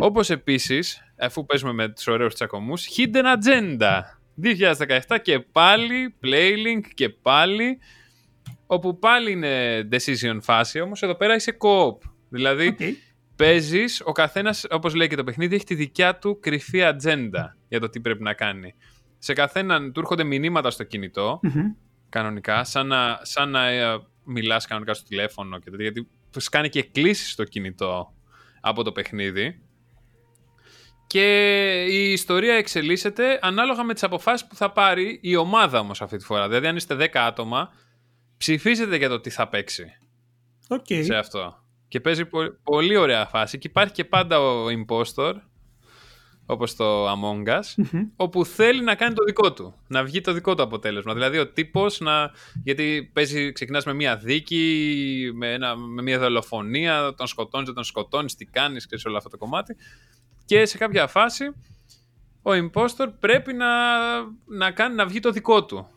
[0.00, 4.00] Όπως επίσης, αφού παίζουμε με τους ωραίους τσακωμούς, hidden agenda.
[4.42, 7.78] 2017 και πάλι Playlink και πάλι
[8.66, 11.96] όπου πάλι είναι decision φάση όμως εδώ πέρα είσαι co-op
[12.28, 12.92] δηλαδή okay.
[13.36, 17.80] παίζεις ο καθένας όπως λέει και το παιχνίδι έχει τη δικιά του κρυφή ατζέντα για
[17.80, 18.74] το τι πρέπει να κάνει
[19.18, 21.40] σε καθέναν του έρχονται μηνύματα στο κινητο
[22.08, 26.08] κανονικά σαν να, σαν να ε, μιλάς κανονικά στο τηλέφωνο και τέτοια, γιατί
[26.50, 28.14] κάνει και κλήσεις στο κινητό
[28.60, 29.63] από το παιχνίδι
[31.06, 36.16] και η ιστορία εξελίσσεται ανάλογα με τις αποφάσεις που θα πάρει η ομάδα όμως αυτή
[36.16, 36.48] τη φορά.
[36.48, 37.72] Δηλαδή αν είστε 10 άτομα,
[38.36, 39.84] ψηφίζετε για το τι θα παίξει.
[40.68, 41.04] Okay.
[41.04, 41.58] Σε αυτό.
[41.88, 42.24] Και παίζει
[42.62, 43.58] πολύ ωραία φάση.
[43.58, 45.34] Και υπάρχει και πάντα ο impostor,
[46.46, 47.84] όπως το Among Us,
[48.16, 49.74] όπου θέλει να κάνει το δικό του.
[49.86, 51.14] Να βγει το δικό του αποτέλεσμα.
[51.14, 52.30] Δηλαδή ο τύπος να...
[52.64, 57.84] Γιατί παίζει, ξεκινάς με μια δίκη, με, ένα, με μια δολοφονία, τον σκοτώνεις, δεν τον
[57.84, 59.76] σκοτώνεις, τι κάνεις και σε όλο αυτό το κομμάτι
[60.44, 61.44] και σε κάποια φάση
[62.42, 63.66] ο impostor πρέπει να,
[64.44, 65.88] να κάνει να βγει το δικό του.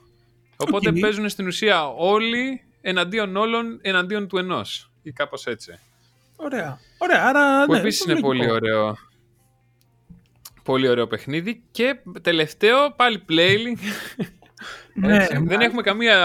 [0.58, 1.00] Οπότε okay.
[1.00, 5.80] παίζουν στην ουσία όλοι εναντίον όλων εναντίον του ενός ή κάπως έτσι.
[6.36, 6.80] Ωραία.
[6.98, 8.98] Ωραία, άρα Που ναι, επίσης είναι πολύ ωραίο.
[10.64, 13.78] Πολύ ωραίο παιχνίδι και τελευταίο πάλι playlink
[15.00, 16.18] ναι, δεν έχουμε καμία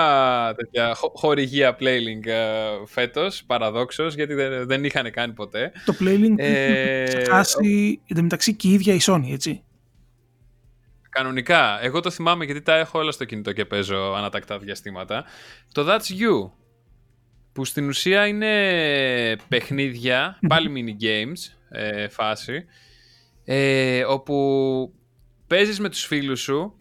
[0.57, 5.73] τέτοια χορηγία Playlink uh, φέτος, παραδόξως, γιατί δεν, δεν είχαν κάνει ποτέ.
[5.85, 9.63] Το Playlink ε, έχει ξεχάσει μεταξύ και η ίδια η Sony, έτσι.
[11.09, 11.85] Κανονικά.
[11.85, 15.25] Εγώ το θυμάμαι γιατί τα έχω όλα στο κινητό και παίζω ανατακτά διαστήματα.
[15.73, 16.51] Το That's You,
[17.53, 22.65] που στην ουσία είναι παιχνίδια, πάλι mini games ε, φάση,
[23.45, 24.95] ε, όπου
[25.47, 26.77] παίζεις με τους φίλους σου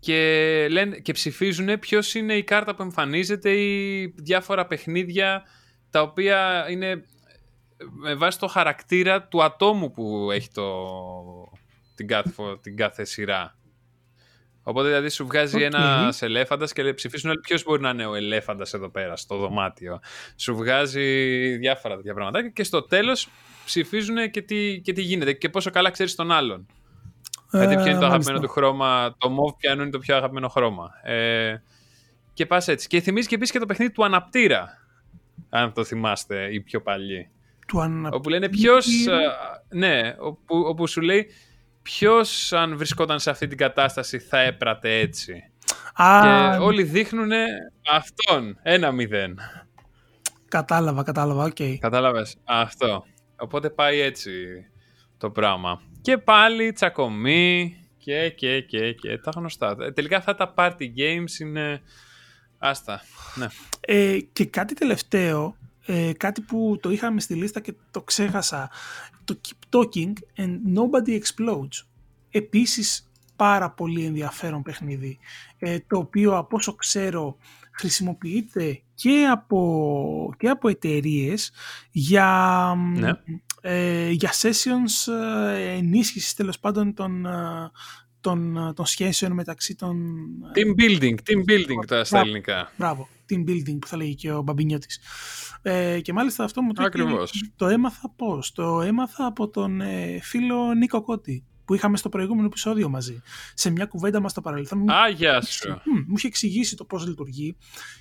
[0.00, 5.42] και, λένε, και ψηφίζουν ποιος είναι η κάρτα που εμφανίζεται ή διάφορα παιχνίδια
[5.90, 7.04] τα οποία είναι
[7.90, 10.84] με βάση το χαρακτήρα του ατόμου που έχει το,
[11.94, 13.58] την, κάθε, την κάθε σειρά.
[14.62, 15.60] Οπότε δηλαδή σου βγάζει okay.
[15.60, 20.00] ένας ελέφαντας και ψηφίζουν όλοι ποιος μπορεί να είναι ο ελέφαντας εδώ πέρα στο δωμάτιο.
[20.36, 23.28] Σου βγάζει διάφορα τέτοια πράγματα και στο τέλος
[23.64, 26.66] ψηφίζουν και τι, και τι γίνεται και πόσο καλά ξέρεις τον άλλον.
[27.52, 30.90] Γιατί ποιο είναι το αγαπημένο του χρώμα, το MOV πιανού είναι το πιο αγαπημένο χρώμα.
[31.02, 31.62] Ε,
[32.32, 32.88] και πας έτσι.
[32.88, 34.78] Και θυμίζει και επίσης και το παιχνίδι του αναπτήρα.
[35.48, 37.30] Αν το θυμάστε, οι πιο παλιοί.
[37.66, 38.86] του Όπου λένε ποιος,
[39.68, 41.30] ναι, όπου, όπου σου λέει
[41.82, 45.44] ποιος αν βρισκόταν σε αυτή την κατάσταση θα έπραττε έτσι.
[45.94, 47.30] Α, και όλοι δείχνουν
[47.92, 49.38] αυτόν, ένα μηδέν.
[50.48, 51.56] Κατάλαβα, κατάλαβα, OK.
[51.58, 51.76] Okay.
[51.80, 53.04] Κατάλαβες, αυτό.
[53.36, 54.32] Οπότε πάει έτσι
[55.18, 55.80] το πράγμα.
[56.02, 59.76] Και πάλι τσακωμοί και, και, και, και, τα γνωστά.
[59.94, 61.82] Τελικά αυτά τα party games είναι
[62.58, 63.00] άστα.
[63.34, 63.46] Ναι.
[63.80, 68.70] Ε, και κάτι τελευταίο, ε, κάτι που το είχαμε στη λίστα και το ξέχασα.
[69.24, 71.86] Το Keep Talking and Nobody Explodes.
[72.30, 75.18] Επίσης πάρα πολύ ενδιαφέρον παιχνίδι,
[75.58, 77.36] ε, το οποίο από όσο ξέρω
[77.70, 81.52] χρησιμοποιείται και από, και από εταιρείες
[81.90, 83.12] για, ναι.
[83.60, 87.70] Ε, για sessions ε, ενίσχυσης τέλος πάντων των, ε,
[88.20, 90.16] των, των σχέσεων μεταξύ των...
[90.54, 92.72] Team building, team building τα στα ελληνικά.
[92.76, 95.00] Μπράβο, team building που θα έλεγε και ο Μπαμπινιώτης.
[95.62, 96.88] Ε, και μάλιστα αυτό μου το,
[97.56, 98.52] το έμαθα πώς.
[98.52, 103.22] Το έμαθα από τον ε, φίλο Νίκο Κώτη που είχαμε στο προηγούμενο επεισόδιο μαζί.
[103.54, 104.90] Σε μια κουβέντα μας στο παρελθόν.
[104.90, 105.80] Α, γεια σου.
[106.06, 107.56] Μου είχε εξηγήσει το πώς λειτουργεί.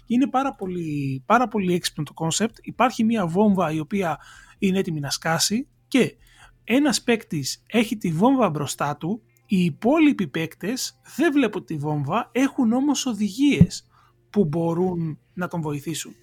[0.05, 2.57] Είναι πάρα πολύ, πάρα πολύ έξυπνο το concept.
[2.61, 4.19] Υπάρχει μια βόμβα η οποία
[4.59, 6.15] είναι έτοιμη να σκάσει και
[6.63, 9.21] ένας παίκτης έχει τη βόμβα μπροστά του.
[9.45, 13.87] Οι υπόλοιποι παίκτες δεν βλέπουν τη βόμβα, έχουν όμως οδηγίες
[14.29, 16.13] που μπορούν να τον βοηθήσουν.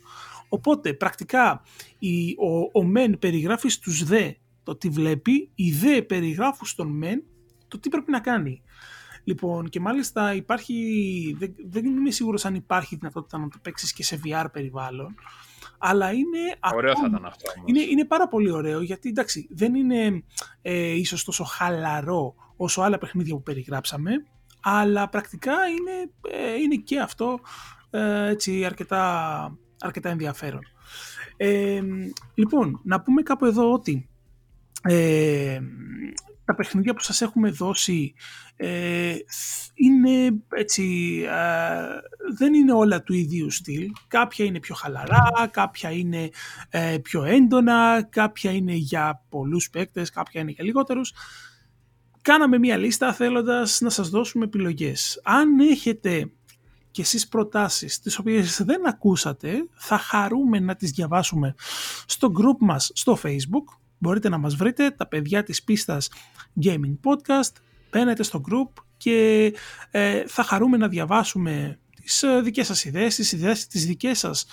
[0.49, 1.63] Οπότε πρακτικά
[2.39, 7.23] ο, ο μεν περιγράφει στους δε το τι βλέπει, οι δε περιγράφουν στον μεν
[7.69, 8.63] το τι πρέπει να κάνει.
[9.29, 14.03] Λοιπόν, και μάλιστα υπάρχει, δεν, δεν είμαι σίγουρος αν υπάρχει δυνατότητα να το παίξεις και
[14.03, 15.15] σε VR περιβάλλον,
[15.79, 16.39] αλλά είναι...
[16.75, 20.25] Ωραίο θα ήταν αυτό Είναι, είναι πάρα πολύ ωραίο, γιατί εντάξει, δεν είναι
[20.63, 24.11] ε, ίσως τόσο χαλαρό όσο άλλα παιχνίδια που περιγράψαμε,
[24.61, 27.41] αλλά πρακτικά είναι, ε, είναι και αυτό
[27.91, 30.63] ε, έτσι αρκετά, αρκετά ενδιαφέρον.
[31.37, 31.83] Ε,
[32.35, 34.09] λοιπόν, να πούμε κάπου εδώ ότι
[34.83, 35.61] ε,
[36.47, 38.15] τα παιχνίδια που σας έχουμε δώσει
[38.57, 39.15] ε,
[39.75, 40.85] είναι έτσι,
[41.29, 43.91] ε, δεν είναι όλα του ίδιου στυλ.
[44.09, 46.31] Κάποια είναι πιο χαλαρά, κάποια είναι
[46.69, 51.13] ε, πιο έντονα, κάποια είναι για πολλούς παίκτες, κάποια είναι για λιγότερους.
[52.23, 55.21] Κάναμε μία λίστα θέλοντας να σας δώσουμε επιλογές.
[55.25, 56.31] Αν έχετε
[56.91, 61.55] και εσείς προτάσεις τις οποίες δεν ακούσατε, θα χαρούμε να τις διαβάσουμε
[62.07, 66.11] στο group μας στο facebook μπορείτε να μας βρείτε τα παιδιά της πίστας
[66.65, 67.53] Gaming Podcast,
[67.91, 69.53] μπαίνετε στο group και
[69.91, 74.47] ε, θα χαρούμε να διαβάσουμε τις ε, δικές σας ιδέες, τις ιδέες τις δικές σας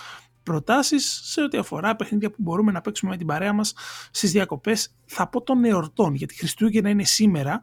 [0.44, 3.74] προτάσεις σε ό,τι αφορά παιχνίδια που μπορούμε να παίξουμε με την παρέα μας
[4.12, 4.96] στις διακοπές.
[5.06, 7.62] Θα πω των εορτών γιατί Χριστούγεννα είναι σήμερα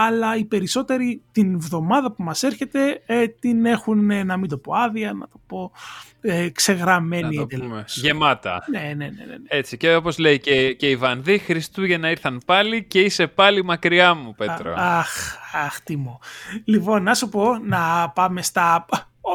[0.00, 4.58] αλλά οι περισσότεροι την βδομάδα που μας έρχεται ε, την έχουν, ε, να μην το
[4.58, 5.72] πω άδεια, να το πω
[6.20, 7.96] ε, ξεγραμμένη εντελώς.
[7.96, 8.64] Γεμάτα.
[8.70, 9.36] Ναι, ναι, ναι, ναι, ναι.
[9.48, 14.14] Έτσι και όπως λέει και, και η Βανδύ, Χριστούγεννα ήρθαν πάλι και είσαι πάλι μακριά
[14.14, 14.74] μου, Πέτρο.
[14.76, 16.18] αχ, αχ, τι μου.
[16.64, 18.86] Λοιπόν, να σου πω να πάμε στα...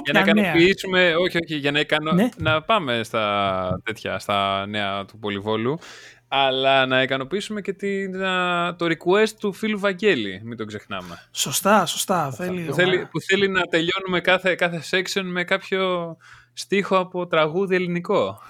[0.04, 2.12] για να ικανοποιήσουμε, όχι, όχι, για να, ικανο...
[2.12, 2.30] ναι.
[2.38, 5.80] να πάμε στα τέτοια, στα νέα του Πολυβόλου
[6.36, 8.12] αλλά να ικανοποιήσουμε και την,
[8.78, 11.28] το request του φίλου Βαγγέλη, μην το ξεχνάμε.
[11.32, 12.32] Σωστά, σωστά.
[12.32, 16.18] Θέλει, που, θέλει, που θέλει να τελειώνουμε κάθε, κάθε section με κάποιο
[16.54, 18.42] στίχο από τραγούδι ελληνικό.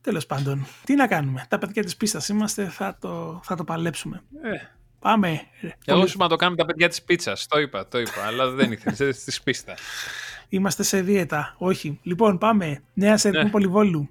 [0.00, 4.22] Τέλος πάντων, τι να κάνουμε; Τα παιδιά της πίστας είμαστε, θα το, θα το παλέψουμε.
[4.42, 4.56] Ε.
[4.98, 5.40] Πάμε.
[5.84, 8.72] Εγώ σου να το κάνουμε τα παιδιά της πίτσας, το είπα, το είπα, αλλά δεν
[8.72, 9.74] ήθελε της πίστα.
[10.48, 11.98] Είμαστε σε δίαιτα, όχι.
[12.02, 12.82] Λοιπόν, πάμε.
[12.94, 13.50] Νέα σε ναι.
[13.50, 14.10] Πολυβόλου.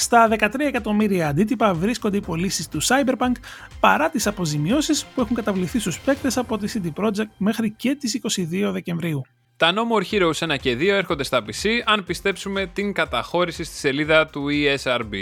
[0.00, 3.32] Στα 13 εκατομμύρια αντίτυπα βρίσκονται οι πωλήσεις του Cyberpunk
[3.80, 8.20] παρά τις αποζημιώσεις που έχουν καταβληθεί στους παίκτες από τη CD Projekt μέχρι και τις
[8.36, 9.22] 22 Δεκεμβρίου.
[9.56, 13.76] Τα No More Heroes 1 και 2 έρχονται στα PC αν πιστέψουμε την καταχώρηση στη
[13.76, 15.14] σελίδα του ESRB.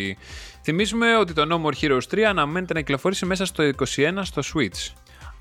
[0.63, 4.93] Θυμίζουμε ότι το No More Heroes 3 αναμένεται να κυκλοφορήσει μέσα στο 21 στο Switch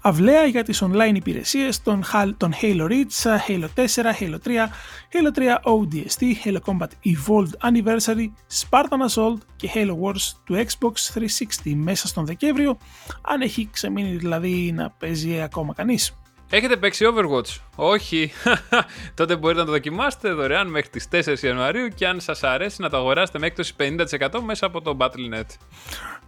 [0.02, 2.04] αυλαία για τις online υπηρεσίες των,
[2.38, 3.86] των Halo Reach, Halo 4,
[4.20, 4.68] Halo 3,
[5.14, 8.28] Halo 3 ODST, Halo Combat Evolved Anniversary,
[8.60, 11.20] Spartan Assault και Halo Wars του Xbox
[11.66, 12.78] 360 μέσα στον Δεκέμβριο,
[13.22, 16.16] αν έχει ξεμείνει δηλαδή να παίζει ακόμα κανείς.
[16.50, 18.32] Έχετε παίξει Overwatch; Όχι.
[19.16, 22.90] Τότε μπορείτε να το δοκιμάσετε δωρεάν μέχρι τις 4 Ιανουαρίου και αν σας αρέσει να
[22.90, 25.46] το αγοράσετε με έκπτωση 50% μέσα από το Battle.net.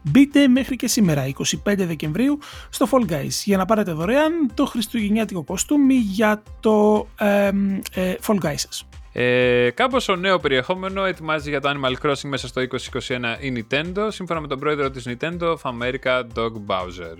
[0.01, 5.43] Μπείτε μέχρι και σήμερα, 25 Δεκεμβρίου, στο Fall Guys για να πάρετε δωρεάν το χριστουγεννιάτικο
[5.43, 7.51] κοστούμι για το ε,
[7.93, 8.87] ε, Fall Guys σας.
[9.13, 12.67] Ε, κάπως ο νέο περιεχόμενο ετοιμάζει για το Animal Crossing μέσα στο 2021
[13.39, 17.15] η Nintendo, σύμφωνα με τον πρόεδρο της Nintendo of America, Doug Bowser.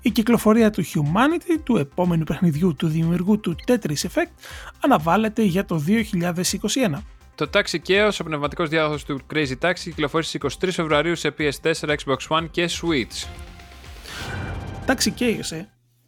[0.00, 4.32] Η κυκλοφορία του Humanity, του επόμενου παιχνιδιού του δημιουργού του Tetris Effect,
[4.80, 7.02] αναβάλλεται για το 2021.
[7.38, 11.72] Το Taxi Chaos, ο πνευματικός διάδοχος του Crazy Taxi, κυκλοφόρησε στις 23 Φεβρουαρίου σε PS4,
[11.96, 13.26] Xbox One και Switch.
[14.86, 15.62] Taxi Chaos, ε.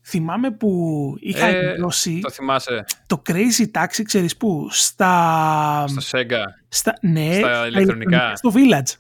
[0.05, 5.85] Θυμάμαι που είχα Ε, εκδώσει Το θυμάσαι το Crazy Taxi, ξέρεις πού, στα...
[5.89, 6.43] στο Sega.
[6.69, 8.37] στα ναι, στα ηλεκτρονικά.
[8.37, 8.97] στο Village.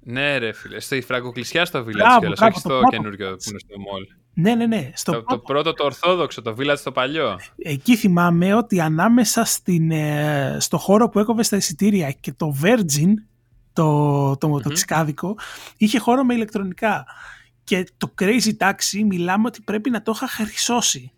[0.00, 0.80] Ναι, ρε φίλε.
[0.80, 2.88] Στη φραγκοκλεισιά στο Village Μπράβο, κιόλας, μπράβο, όχι το στο πρώτο.
[2.96, 4.21] καινούριο που είναι στο mall.
[4.34, 4.90] Ναι, ναι, ναι.
[4.94, 5.42] Στο Το, το πρώτο.
[5.42, 7.38] πρώτο το ορθόδοξο, το Village το παλιό.
[7.56, 13.12] Εκεί θυμάμαι ότι ανάμεσα στην, ε, στο χώρο που έκοβε στα εισιτήρια και το Virgin,
[13.72, 14.72] το, το, το Μμμ.
[14.72, 15.36] τσικάδικο,
[15.76, 17.06] είχε χώρο με ηλεκτρονικά.
[17.64, 21.12] Και το Crazy Taxi μιλάμε ότι πρέπει να το είχα χρυσώσει.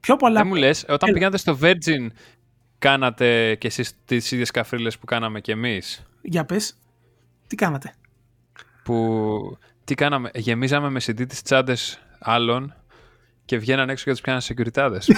[0.00, 0.38] Πιο πολλά.
[0.40, 1.12] Δεν μου λες, όταν Έλα.
[1.12, 2.06] πήγατε στο Virgin,
[2.78, 6.76] κάνατε κι εσείς τις ίδιες καφρίλες που κάναμε κι εμείς; Για πες,
[7.46, 7.94] τι κάνατε;
[8.84, 9.58] Που,
[9.90, 12.74] τι κάναμε, γεμίζαμε με CD τις τσάντες άλλων
[13.44, 15.06] και βγαίναν έξω και τους πιάναν σεκουριτάδες.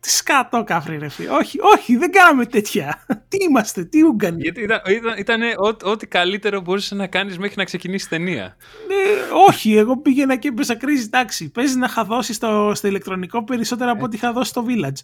[0.00, 1.30] Τι σκατό κάφρι ρε φίλε.
[1.30, 3.04] Όχι, όχι, δεν κάναμε τέτοια.
[3.28, 4.40] τι είμαστε, τι Ούγκανοι.
[4.42, 8.56] Γιατί ήταν, ήταν, ήτανε ό- ό,τι καλύτερο μπορούσες να κάνεις μέχρι να ξεκινήσεις η ταινία.
[8.88, 11.50] Ε, όχι, εγώ πήγαινα και έπεσα κρίση τάξη.
[11.50, 14.98] Παίζει να είχα δώσει στο, στο ηλεκτρονικό περισσότερα από ό,τι είχα δώσει στο Village.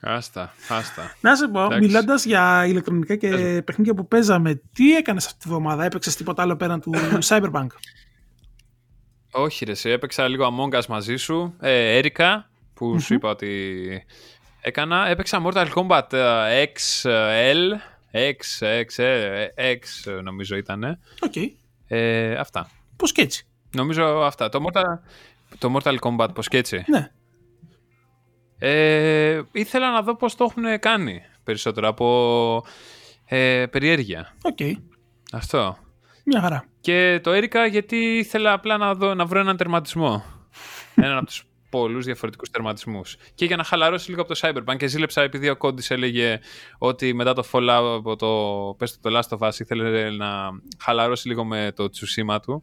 [0.00, 1.14] Άστα, άστα.
[1.20, 1.86] Να σε πω, Εντάξει.
[1.86, 6.42] μιλώντας για ηλεκτρονικά και Πες παιχνίδια που παίζαμε, τι έκανες αυτή τη βδομάδα, έπαιξες τίποτα
[6.42, 6.92] άλλο πέραν του
[7.28, 7.66] Cyberpunk;
[9.30, 11.54] Όχι ρε, σε έπαιξα λίγο Among Us μαζί σου.
[11.60, 14.04] Ε, Έρικα, που σου είπα ότι
[14.60, 15.08] έκανα.
[15.08, 17.80] Έπαιξα Mortal Kombat ε, XL.
[18.12, 20.98] X, X, ε, X ε, νομίζω ήταν.
[21.20, 21.34] Οκ.
[21.86, 22.70] Ε, αυτά.
[22.96, 23.46] Πώ και έτσι.
[23.74, 24.48] Νομίζω αυτά.
[24.48, 24.82] Το Mortal,
[25.58, 26.84] το Mortal Kombat, πώς και έτσι.
[26.86, 27.10] Ναι.
[28.58, 32.64] Ε, ήθελα να δω πώς το έχουν κάνει περισσότερο από
[33.24, 34.34] ε, περιέργεια.
[34.42, 34.58] Οκ.
[35.32, 35.76] Αυτό.
[36.24, 36.64] Μια χαρά.
[36.80, 40.24] Και το έρικα γιατί ήθελα απλά να, δω, να βρω έναν τερματισμό.
[40.94, 43.16] έναν από τους πολλούς διαφορετικούς τερματισμούς.
[43.34, 44.76] Και για να χαλαρώσει λίγο από το Cyberpunk.
[44.76, 46.40] Και ζήλεψα επειδή ο Κόντις έλεγε
[46.78, 51.28] ότι μετά το Fallout από το, πες το, το Last of Us ήθελε να χαλαρώσει
[51.28, 52.62] λίγο με το Tsushima του.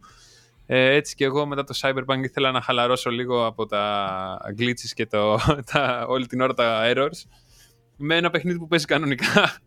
[0.65, 5.05] Ε, έτσι και εγώ μετά το Cyberpunk ήθελα να χαλαρώσω λίγο από τα glitches και
[5.05, 5.39] το,
[5.71, 7.29] τα, όλη την ώρα τα errors
[7.97, 9.57] με ένα παιχνίδι που παίζει κανονικά.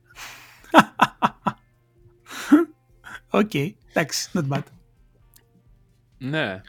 [3.31, 3.55] Οκ.
[3.55, 4.63] Εντάξει, not bad.
[6.19, 6.61] Ναι.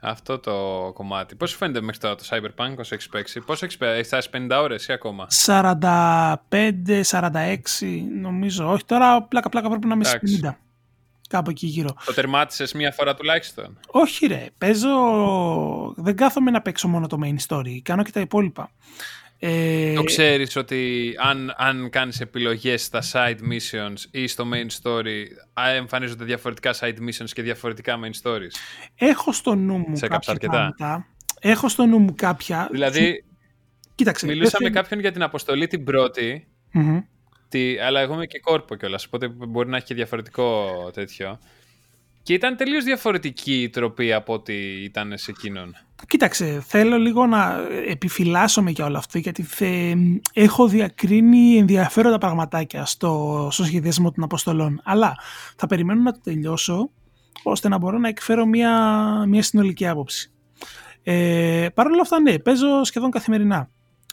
[0.00, 0.52] Αυτό το
[0.94, 1.34] κομμάτι.
[1.34, 4.28] Πώς σου φαίνεται μέχρι τώρα το Cyberpunk όσο έχεις παίξει; Πόσο έχεις παίξει, έχεις φτάσει
[4.32, 5.56] 50 ώρες ή ακόμα; 45-46
[8.20, 8.70] νομίζω.
[8.70, 10.40] Όχι, τώρα πλάκα πλάκα πρέπει να είμαι στις Εντάξει.
[10.42, 10.67] 50.
[11.28, 11.96] Κάπου εκεί γύρω.
[12.06, 14.90] Το τερμάτισες μία φορά τουλάχιστον; Όχι ρε, παίζω...
[15.96, 17.78] Δεν κάθομαι να παίξω μόνο το main story.
[17.82, 18.70] Κάνω και τα υπόλοιπα.
[19.40, 25.22] Ε, Το ξέρεις ότι αν, αν κάνεις επιλογές στα side missions ή στο main story
[25.60, 28.50] α, εμφανίζονται διαφορετικά side missions και διαφορετικά main stories;
[28.94, 30.52] Έχω στο νου μου Σε κάποια κάψα αρκετά.
[30.52, 31.06] πράγματα.
[31.40, 32.68] Έχω στο νου μου κάποια.
[32.70, 33.24] Δηλαδή
[33.94, 34.26] Κοίταξε.
[34.26, 37.00] μιλούσα δεν με θέλω- κάποιον για την αποστολή την πρώτη Μμμ.
[37.48, 41.38] Τι, αλλά εγώ είμαι και κόρπο κιόλας, οπότε μπορεί να έχει και διαφορετικό τέτοιο.
[42.22, 45.76] Και ήταν τελείως διαφορετική η τροπή από ό,τι ήταν σε εκείνον.
[46.06, 49.96] Κοίταξε, θέλω λίγο να επιφυλάσσομαι για όλο αυτό γιατί θε-
[50.32, 54.80] έχω διακρίνει ενδιαφέροντα πραγματάκια στο, στο σχεδιασμό των αποστολών.
[54.84, 55.16] Αλλά
[55.56, 56.90] θα περιμένω να το τελειώσω
[57.42, 58.72] ώστε να μπορώ να εκφέρω μια,
[59.28, 60.30] μια συνολική άποψη.
[61.02, 63.70] Ε, Παρ' όλα αυτά, ναι, παίζω σχεδόν καθημερινά.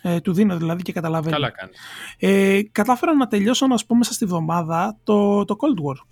[0.07, 1.35] Ε, του δίνω δηλαδή και καταλαβαίνω.
[1.35, 1.77] Καλά κάνεις.
[2.17, 6.05] Ε, κατάφερα να τελειώσω, να σου πω, μέσα στη βδομάδα το, το Cold War.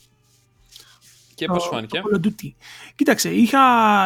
[1.35, 2.51] Και το, πώς σου φάνηκε; το Call of Duty.
[2.95, 3.59] Κοίταξε, είχα,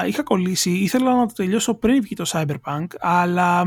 [0.08, 3.64] είχα κολλήσει, ήθελα να το τελειώσω πριν βγει το Cyberpunk, αλλά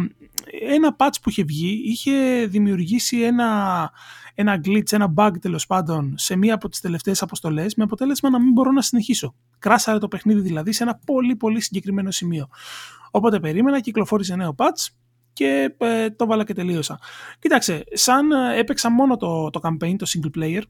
[0.69, 3.91] ένα patch που είχε βγει είχε δημιουργήσει ένα,
[4.35, 8.41] ένα glitch, ένα bug τέλος πάντων σε μία από τις τελευταίες αποστολές με αποτέλεσμα να
[8.41, 9.35] μην μπορώ να συνεχίσω.
[9.59, 12.49] Κράσαρε το παιχνίδι δηλαδή σε ένα πολύ πολύ συγκεκριμένο σημείο.
[13.11, 14.89] Οπότε περίμενα, κυκλοφόρησε νέο patch
[15.33, 16.99] και ε, το βάλα και τελείωσα.
[17.39, 20.63] Κοίταξε, σαν ε, έπαιξα μόνο το, το campaign, το single player,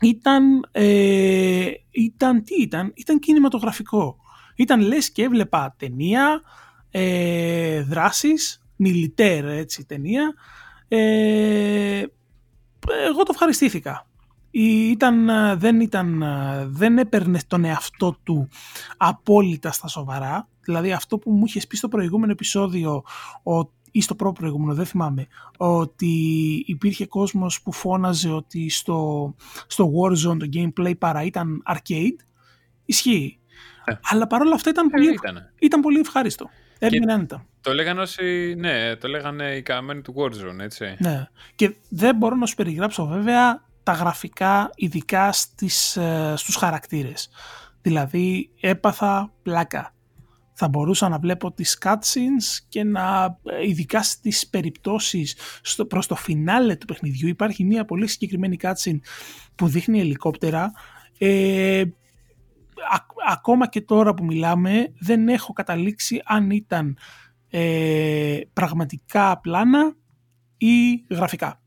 [0.00, 4.16] ήταν, ε, ήταν, τι ήταν, ήταν κινηματογραφικό.
[4.56, 6.42] Ήταν λες και έβλεπα ταινία,
[6.90, 10.34] ε, δράσεις, μιλιτέρ έτσι ταινία.
[10.88, 12.02] Ε,
[13.08, 14.06] εγώ το ευχαριστήθηκα.
[14.50, 18.48] Ή Ήταν, ε, δεν, ήταν, ε, δεν έπαιρνε τον εαυτό του
[18.96, 20.48] απόλυτα στα σοβαρά.
[20.60, 23.02] Δηλαδή αυτό που μου είχες πει στο προηγούμενο επεισόδιο
[23.42, 23.58] ο,
[23.90, 25.26] ή στο πρώτο προηγούμενο, δεν θυμάμαι,
[25.56, 26.06] ότι
[26.66, 29.34] υπήρχε κόσμος που φώναζε ότι στο,
[29.66, 32.16] στο Warzone το gameplay παρά ήταν arcade.
[32.84, 33.38] Ισχύει.
[33.84, 33.92] Ε.
[34.02, 35.52] Αλλά παρόλα αυτά ήταν, πολύ, Ε, ευχ- ήτανε.
[35.58, 36.48] ήταν πολύ ευχάριστο.
[36.78, 37.44] Έμεινε άνετα.
[37.60, 40.96] Το λέγανε όσοι, ναι, το λέγανε οι καμένοι του Warzone, έτσι.
[40.98, 41.26] Ναι.
[41.54, 47.28] Και δεν μπορώ να σου περιγράψω βέβαια τα γραφικά ειδικά στις, ε, στους χαρακτήρες.
[47.82, 49.94] Δηλαδή έπαθα πλάκα.
[50.52, 53.36] θα μπορούσα να βλέπω τις cutscenes και να,
[53.66, 58.98] ειδικά στις περιπτώσεις στο, προς το φινάλε του παιχνιδιού υπάρχει μια πολύ συγκεκριμένη cutscene
[59.54, 60.72] που δείχνει ελικόπτερα
[61.18, 61.84] ε,
[63.28, 66.98] ακόμα και τώρα που μιλάμε δεν έχω καταλήξει αν ήταν
[67.50, 69.96] ε, πραγματικά πλάνα
[70.56, 71.60] ή γραφικά.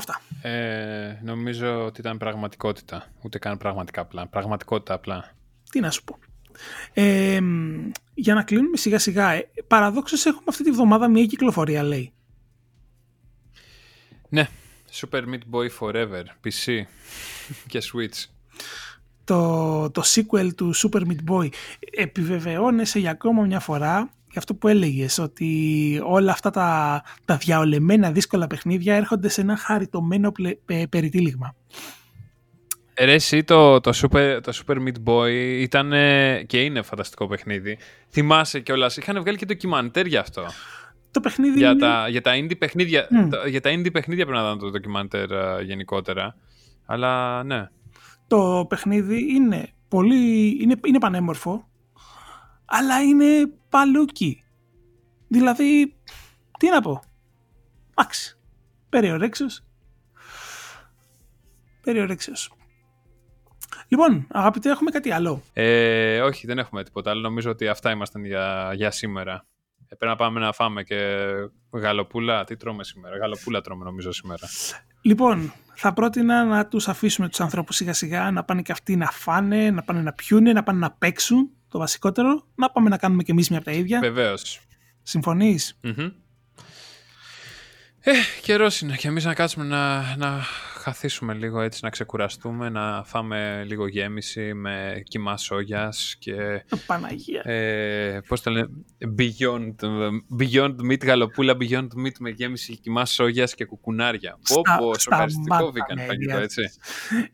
[0.00, 0.20] Αυτά.
[0.48, 3.06] Ε, νομίζω ότι ήταν πραγματικότητα.
[3.22, 4.28] Ούτε καν πραγματικά πλάνα.
[4.28, 5.34] Πραγματικότητα απλά.
[5.70, 6.18] Τι να σου πω.
[6.92, 7.40] Ε,
[8.14, 12.12] για να κλείνουμε σιγά σιγά, ε, παραδόξως έχουμε αυτή τη βδομάδα μια κυκλοφορία λέει.
[14.28, 14.48] Ναι,
[14.92, 16.82] Super Meat Boy Forever, PC
[17.70, 18.24] και Switch.
[19.24, 21.48] Το, το sequel του Super Meat Boy
[21.90, 28.10] επιβεβαιώνεσαι για ακόμα μια φορά για αυτό που έλεγες ότι όλα αυτά τα, τα διαολεμένα
[28.10, 30.32] δύσκολα παιχνίδια έρχονται σε ένα χαριτωμένο
[30.88, 31.54] περιτύλιγμα.
[32.98, 35.92] Ρε εσύ το, το, Super, το Super Meat Boy ήταν
[36.46, 37.78] και είναι φανταστικό παιχνίδι.
[38.10, 40.46] Θυμάσαι κιόλας, είχαν βγάλει και ντοκιμαντέρ για αυτό.
[41.10, 41.80] Το παιχνίδι για, είναι...
[41.80, 43.08] τα, για τα indie παιχνίδια,
[43.48, 45.28] για τα indie παιχνίδια πρέπει να δω το ντοκιμαντέρ
[45.62, 46.36] γενικότερα.
[46.86, 47.68] Αλλά ναι.
[48.26, 50.48] Το παιχνίδι είναι πολύ...
[50.62, 51.68] είναι, είναι πανέμορφο,
[52.64, 54.44] αλλά είναι παλούκι.
[55.28, 55.96] Δηλαδή,
[56.58, 57.02] τι να πω.
[57.94, 58.38] Άξι.
[58.88, 59.64] Περιορέξιος.
[61.82, 62.52] Περιορέξιος.
[63.88, 65.42] Λοιπόν, αγαπητέ, έχουμε κάτι άλλο.
[65.52, 67.20] Ε, όχι, δεν έχουμε τίποτα άλλο.
[67.20, 69.46] Νομίζω ότι αυτά ήμασταν για, για σήμερα.
[69.88, 71.26] Ε, πρέπει να πάμε να φάμε και
[71.72, 72.44] γαλοπούλα.
[72.44, 74.48] Τι τρώμε σήμερα; Γαλοπούλα τρώμε νομίζω σήμερα.
[75.02, 79.06] Λοιπόν, θα πρότεινα να τους αφήσουμε τους ανθρώπους σιγά σιγά να πάνε και αυτοί να
[79.06, 82.46] φάνε, να πάνε να πιούνε, να πάνε να παίξουν το βασικότερο.
[82.54, 84.00] Να πάμε να κάνουμε και εμείς μια από τα ίδια.
[84.00, 84.60] Βεβαίως.
[85.02, 85.78] Συμφωνείς;
[88.02, 88.12] Ε,
[88.42, 90.40] καιρός είναι και εμείς να κάτσουμε να, να
[90.80, 96.64] χαθήσουμε λίγο έτσι, να ξεκουραστούμε, να φάμε λίγο γέμιση με κοιμά σόγιας και...
[96.86, 97.42] Παναγία.
[97.42, 98.68] Ε, πώς το λένε,
[99.18, 99.74] beyond,
[100.38, 104.38] beyond meat γαλοπούλα, beyond meat με γέμιση κοιμά σόγιας και κουκουνάρια.
[104.48, 106.62] Πω πω, σοκαριστικό vegan φαγητό, έτσι.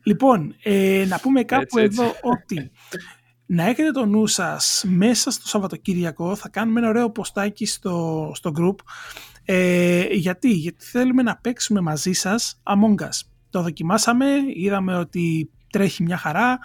[0.03, 2.71] Λοιπόν, ε, να πούμε κάπου εδώ ότι
[3.49, 8.51] να έχετε το νου σας μέσα στο Σαββατοκύριακο θα κάνουμε ένα ωραίο ποστάκι στο, στο
[8.59, 8.75] group
[9.45, 13.19] ε, γιατί, γιατί θέλουμε να παίξουμε μαζί σας Among Us.
[13.49, 14.25] Το δοκιμάσαμε,
[14.55, 16.59] είδαμε ότι τρέχει μια χαρά.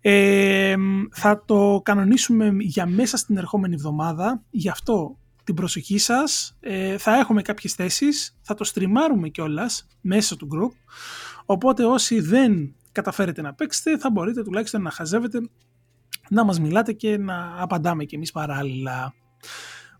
[0.00, 0.74] Ε,
[1.12, 4.42] θα το κανονίσουμε για μέσα στην ερχόμενη εβδομάδα.
[4.50, 6.56] Γι' αυτό την προσοχή σας.
[6.60, 8.36] Ε, θα έχουμε κάποιες θέσεις.
[8.42, 10.76] Θα το στριμάρουμε κιόλας μέσα του group.
[11.44, 15.38] Οπότε όσοι δεν καταφέρετε να παίξετε θα μπορείτε τουλάχιστον να χαζεύετε
[16.30, 19.14] να μας μιλάτε και να απαντάμε κι εμείς παράλληλα.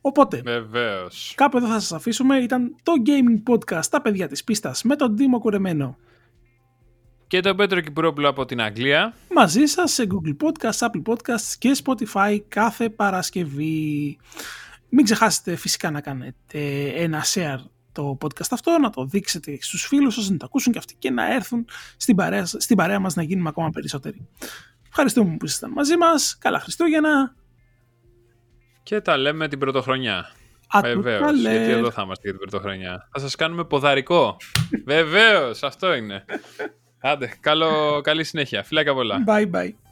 [0.01, 1.33] Οπότε, Βεβαίως.
[1.37, 2.37] κάπου εδώ θα σας αφήσουμε.
[2.37, 5.97] Ήταν το Gaming Podcast, τα παιδιά της πίστας, με τον Δήμο Κουρεμένο.
[7.27, 9.14] Και τον Πέτρο Κυπουρόπουλο από την Αγγλία.
[9.35, 14.18] Μαζί σας σε Google Podcasts, Apple Podcasts και Spotify κάθε Παρασκευή.
[14.89, 17.59] Μην ξεχάσετε φυσικά να κάνετε ένα share
[17.93, 21.11] το podcast αυτό, να το δείξετε στους φίλους σας, να το ακούσουν και αυτοί και
[21.11, 21.66] να έρθουν
[21.97, 24.29] στην παρέα, στην παρέα μας να γίνουμε ακόμα περισσότεροι.
[24.97, 26.38] Ευχαριστούμε που ήσασταν μαζί μας.
[26.38, 27.34] Καλά Χριστούγεννα.
[28.82, 30.30] Και τα λέμε την πρωτοχρονιά.
[30.82, 31.40] Βεβαίως.
[31.40, 33.09] Γιατί εδώ θα είμαστε για την πρωτοχρονιά.
[33.12, 34.36] Θα σας κάνουμε ποδαρικό.
[34.95, 36.24] Βεβαίως, αυτό είναι.
[37.01, 38.62] Άντε, καλό, καλή συνέχεια.
[38.62, 39.24] Φιλάκια πολλά.
[39.26, 39.84] Bye bye.